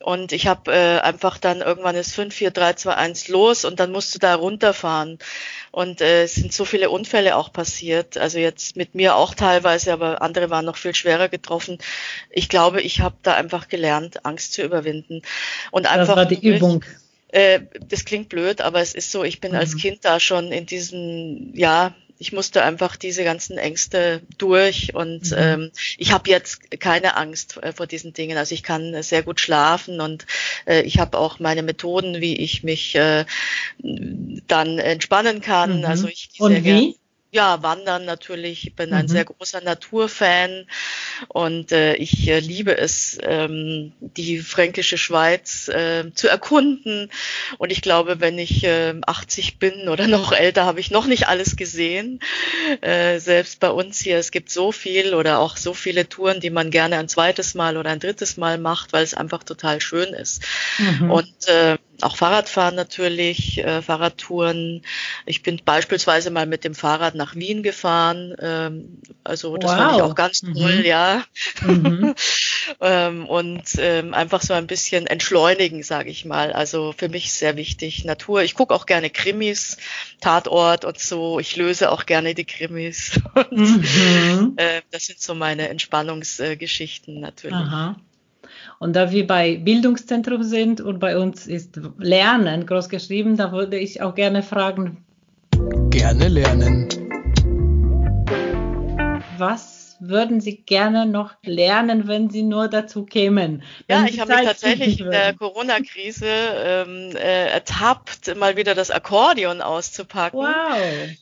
[0.04, 3.80] Und ich habe äh, einfach dann irgendwann ist 5, 4, 3, 2, 1 los und
[3.80, 5.18] dann musst du da runterfahren.
[5.72, 8.18] Und äh, es sind so viele Unfälle auch passiert.
[8.18, 11.78] Also jetzt mit mir auch teilweise, aber andere waren noch viel schwerer getroffen.
[12.30, 15.22] Ich glaube, ich habe da einfach gelernt, Angst zu überwinden.
[15.72, 16.84] Und einfach das war die Übung.
[17.30, 19.58] Äh, das klingt blöd, aber es ist so, ich bin mhm.
[19.58, 25.32] als Kind da schon in diesem, ja, ich musste einfach diese ganzen Ängste durch und
[25.32, 25.38] mhm.
[25.38, 28.38] ähm, ich habe jetzt keine Angst äh, vor diesen Dingen.
[28.38, 30.26] Also ich kann sehr gut schlafen und
[30.66, 33.26] äh, ich habe auch meine Methoden, wie ich mich äh,
[34.48, 35.80] dann entspannen kann.
[35.80, 35.86] Mhm.
[35.86, 36.62] Also ich und wie?
[36.62, 36.94] Gern,
[37.34, 38.68] ja, Wandern natürlich.
[38.68, 38.96] Ich bin mhm.
[38.96, 40.68] ein sehr großer Naturfan
[41.30, 47.10] und äh, ich äh, liebe es, ähm, die fränkische Schweiz äh, zu erkunden.
[47.58, 51.28] Und ich glaube, wenn ich äh, 80 bin oder noch älter, habe ich noch nicht
[51.28, 52.20] alles gesehen.
[52.82, 56.52] Äh, selbst bei uns hier, es gibt so viel oder auch so viele Touren, die
[56.52, 60.14] man gerne ein zweites Mal oder ein drittes Mal macht, weil es einfach total schön
[60.14, 60.44] ist.
[60.78, 61.10] Mhm.
[61.10, 64.82] Und äh, auch Fahrradfahren natürlich, äh, Fahrradtouren.
[65.26, 68.36] Ich bin beispielsweise mal mit dem Fahrrad nach Wien gefahren.
[68.40, 69.78] Ähm, also das wow.
[69.78, 70.54] fand ich auch ganz mhm.
[70.56, 70.86] toll, mhm.
[70.86, 71.24] ja.
[71.62, 72.16] Mhm.
[72.82, 76.52] ähm, und ähm, einfach so ein bisschen entschleunigen, sage ich mal.
[76.52, 78.44] Also für mich sehr wichtig Natur.
[78.44, 79.78] Ich gucke auch gerne Krimis,
[80.20, 81.40] Tatort und so.
[81.40, 83.20] Ich löse auch gerne die Krimis.
[83.34, 84.54] Und, mhm.
[84.58, 87.56] äh, das sind so meine Entspannungsgeschichten natürlich.
[87.56, 87.96] Aha.
[88.80, 93.78] Und da wir bei Bildungszentrum sind und bei uns ist Lernen groß geschrieben, da würde
[93.78, 95.04] ich auch gerne fragen.
[95.90, 96.88] Gerne lernen.
[99.38, 99.73] Was
[100.10, 103.64] würden Sie gerne noch lernen, wenn Sie nur dazu kämen?
[103.90, 109.62] Ja, ich habe mich tatsächlich in der Corona-Krise ähm, äh, ertappt, mal wieder das Akkordeon
[109.62, 110.40] auszupacken.
[110.40, 110.78] Wow.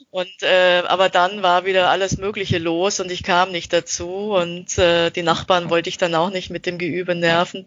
[0.09, 4.77] Und äh, aber dann war wieder alles Mögliche los und ich kam nicht dazu und
[4.77, 7.65] äh, die Nachbarn wollte ich dann auch nicht mit dem Geübe nerven.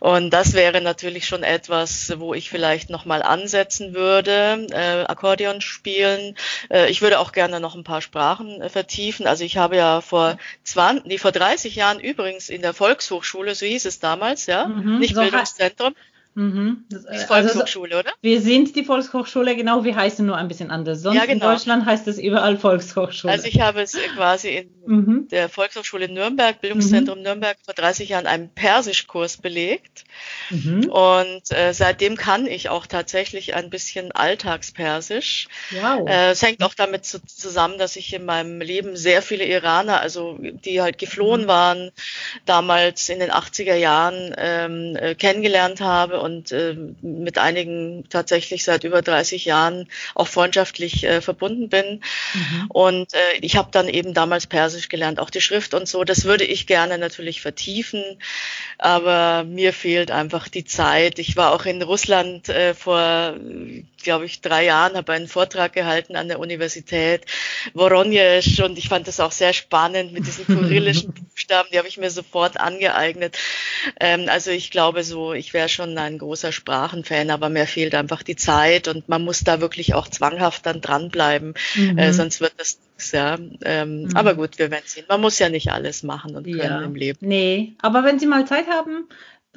[0.00, 5.60] Und das wäre natürlich schon etwas, wo ich vielleicht noch mal ansetzen würde, äh, Akkordeon
[5.60, 6.36] spielen.
[6.70, 9.26] Äh, ich würde auch gerne noch ein paar Sprachen äh, vertiefen.
[9.26, 13.66] Also ich habe ja vor 20, nee, vor 30 Jahren übrigens in der Volkshochschule, so
[13.66, 15.94] hieß es damals, ja, mhm, nicht so Bildungszentrum,
[16.38, 16.84] Mhm.
[16.88, 18.16] Das, die Volkshochschule, also, oder?
[18.22, 21.00] Wir sind die Volkshochschule, genau, wir heißen nur ein bisschen anders.
[21.00, 21.32] Sonst ja, genau.
[21.32, 23.32] in Deutschland heißt es überall Volkshochschule.
[23.32, 25.28] Also ich habe es quasi in mhm.
[25.32, 27.24] der Volkshochschule Nürnberg, Bildungszentrum mhm.
[27.24, 30.04] Nürnberg, vor 30 Jahren einen Persischkurs belegt.
[30.50, 30.88] Mhm.
[30.88, 35.48] Und äh, seitdem kann ich auch tatsächlich ein bisschen Alltagspersisch.
[35.72, 36.08] Wow.
[36.08, 40.00] Äh, es hängt auch damit zu, zusammen, dass ich in meinem Leben sehr viele Iraner,
[40.00, 41.48] also die halt geflohen mhm.
[41.48, 41.90] waren,
[42.46, 48.84] damals in den 80er Jahren ähm, äh, kennengelernt habe und äh, mit einigen tatsächlich seit
[48.84, 52.02] über 30 Jahren auch freundschaftlich äh, verbunden bin.
[52.34, 52.66] Mhm.
[52.68, 56.04] Und äh, ich habe dann eben damals Persisch gelernt, auch die Schrift und so.
[56.04, 58.02] Das würde ich gerne natürlich vertiefen,
[58.76, 61.18] aber mir fehlt einfach die Zeit.
[61.18, 63.34] Ich war auch in Russland äh, vor,
[64.02, 67.24] glaube ich, drei Jahren, habe einen Vortrag gehalten an der Universität
[67.74, 71.96] Voronezh und ich fand das auch sehr spannend mit diesen kyrillischen Buchstaben, die habe ich
[71.96, 73.38] mir sofort angeeignet.
[73.98, 78.22] Ähm, also ich glaube so, ich wäre schon ein großer Sprachenfan, aber mir fehlt einfach
[78.22, 81.98] die Zeit und man muss da wirklich auch zwanghaft dann dranbleiben, mhm.
[81.98, 83.38] äh, sonst wird das nichts, ja.
[83.64, 84.16] Ähm, mhm.
[84.16, 85.04] Aber gut, wir werden sehen.
[85.08, 86.82] Man muss ja nicht alles machen und können ja.
[86.82, 87.18] im Leben.
[87.20, 89.08] Nee, aber wenn Sie mal Zeit haben,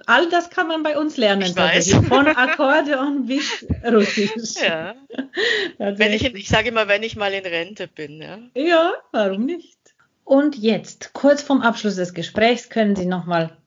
[0.06, 1.44] all das kann man bei uns lernen.
[1.44, 1.94] Ich weiß.
[2.08, 4.62] Von Akkordeon bis Russisch.
[4.64, 4.96] Ja.
[5.78, 8.22] wenn ich, ich sage immer, wenn ich mal in Rente bin.
[8.22, 9.78] Ja, ja warum nicht?
[10.24, 13.58] Und jetzt, kurz vorm Abschluss des Gesprächs, können Sie noch mal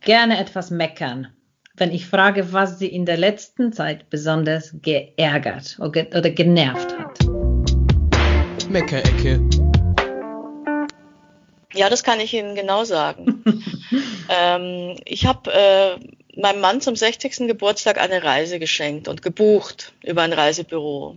[0.00, 1.28] gerne etwas meckern
[1.76, 7.18] wenn ich frage, was Sie in der letzten Zeit besonders geärgert oder genervt hat?
[8.70, 9.40] Meckerecke.
[11.74, 13.44] Ja, das kann ich Ihnen genau sagen.
[14.30, 17.46] ähm, ich habe äh, meinem Mann zum 60.
[17.46, 21.16] Geburtstag eine Reise geschenkt und gebucht über ein Reisebüro.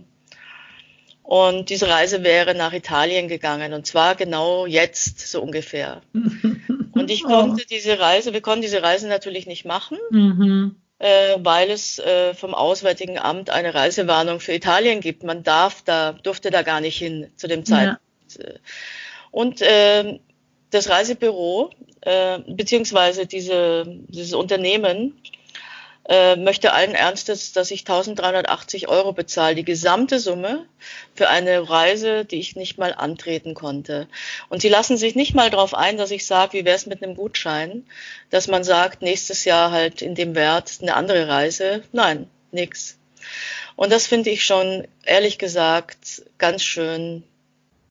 [1.22, 6.02] Und diese Reise wäre nach Italien gegangen und zwar genau jetzt so ungefähr.
[7.00, 10.76] Und ich konnte diese Reise, wir konnten diese Reise natürlich nicht machen, mhm.
[10.98, 15.22] äh, weil es äh, vom Auswärtigen Amt eine Reisewarnung für Italien gibt.
[15.22, 18.00] Man darf da, durfte da gar nicht hin zu dem Zeitpunkt.
[18.38, 18.44] Ja.
[19.30, 20.18] Und äh,
[20.70, 21.70] das Reisebüro
[22.02, 25.20] äh, beziehungsweise diese, dieses Unternehmen
[26.10, 30.66] äh, möchte allen Ernstes, dass ich 1380 Euro bezahle, die gesamte Summe
[31.14, 34.08] für eine Reise, die ich nicht mal antreten konnte.
[34.48, 37.00] Und sie lassen sich nicht mal darauf ein, dass ich sage, wie wäre es mit
[37.00, 37.84] einem Gutschein,
[38.28, 41.84] dass man sagt, nächstes Jahr halt in dem Wert eine andere Reise.
[41.92, 42.98] Nein, nix.
[43.76, 47.22] Und das finde ich schon, ehrlich gesagt, ganz schön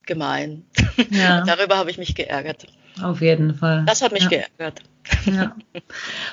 [0.06, 0.66] gemein.
[1.10, 1.42] Ja.
[1.48, 2.66] Darüber habe ich mich geärgert.
[3.02, 3.86] Auf jeden Fall.
[3.86, 4.30] Das hat mich ja.
[4.30, 4.82] geärgert.
[5.26, 5.56] Ja.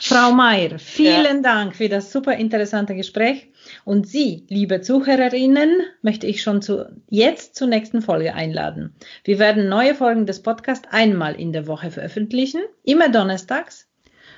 [0.00, 1.42] Frau Mayer, vielen ja.
[1.42, 3.48] Dank für das super interessante Gespräch.
[3.84, 8.94] Und Sie, liebe Zuhörerinnen, möchte ich schon zu, jetzt zur nächsten Folge einladen.
[9.24, 13.86] Wir werden neue Folgen des Podcasts einmal in der Woche veröffentlichen, immer donnerstags.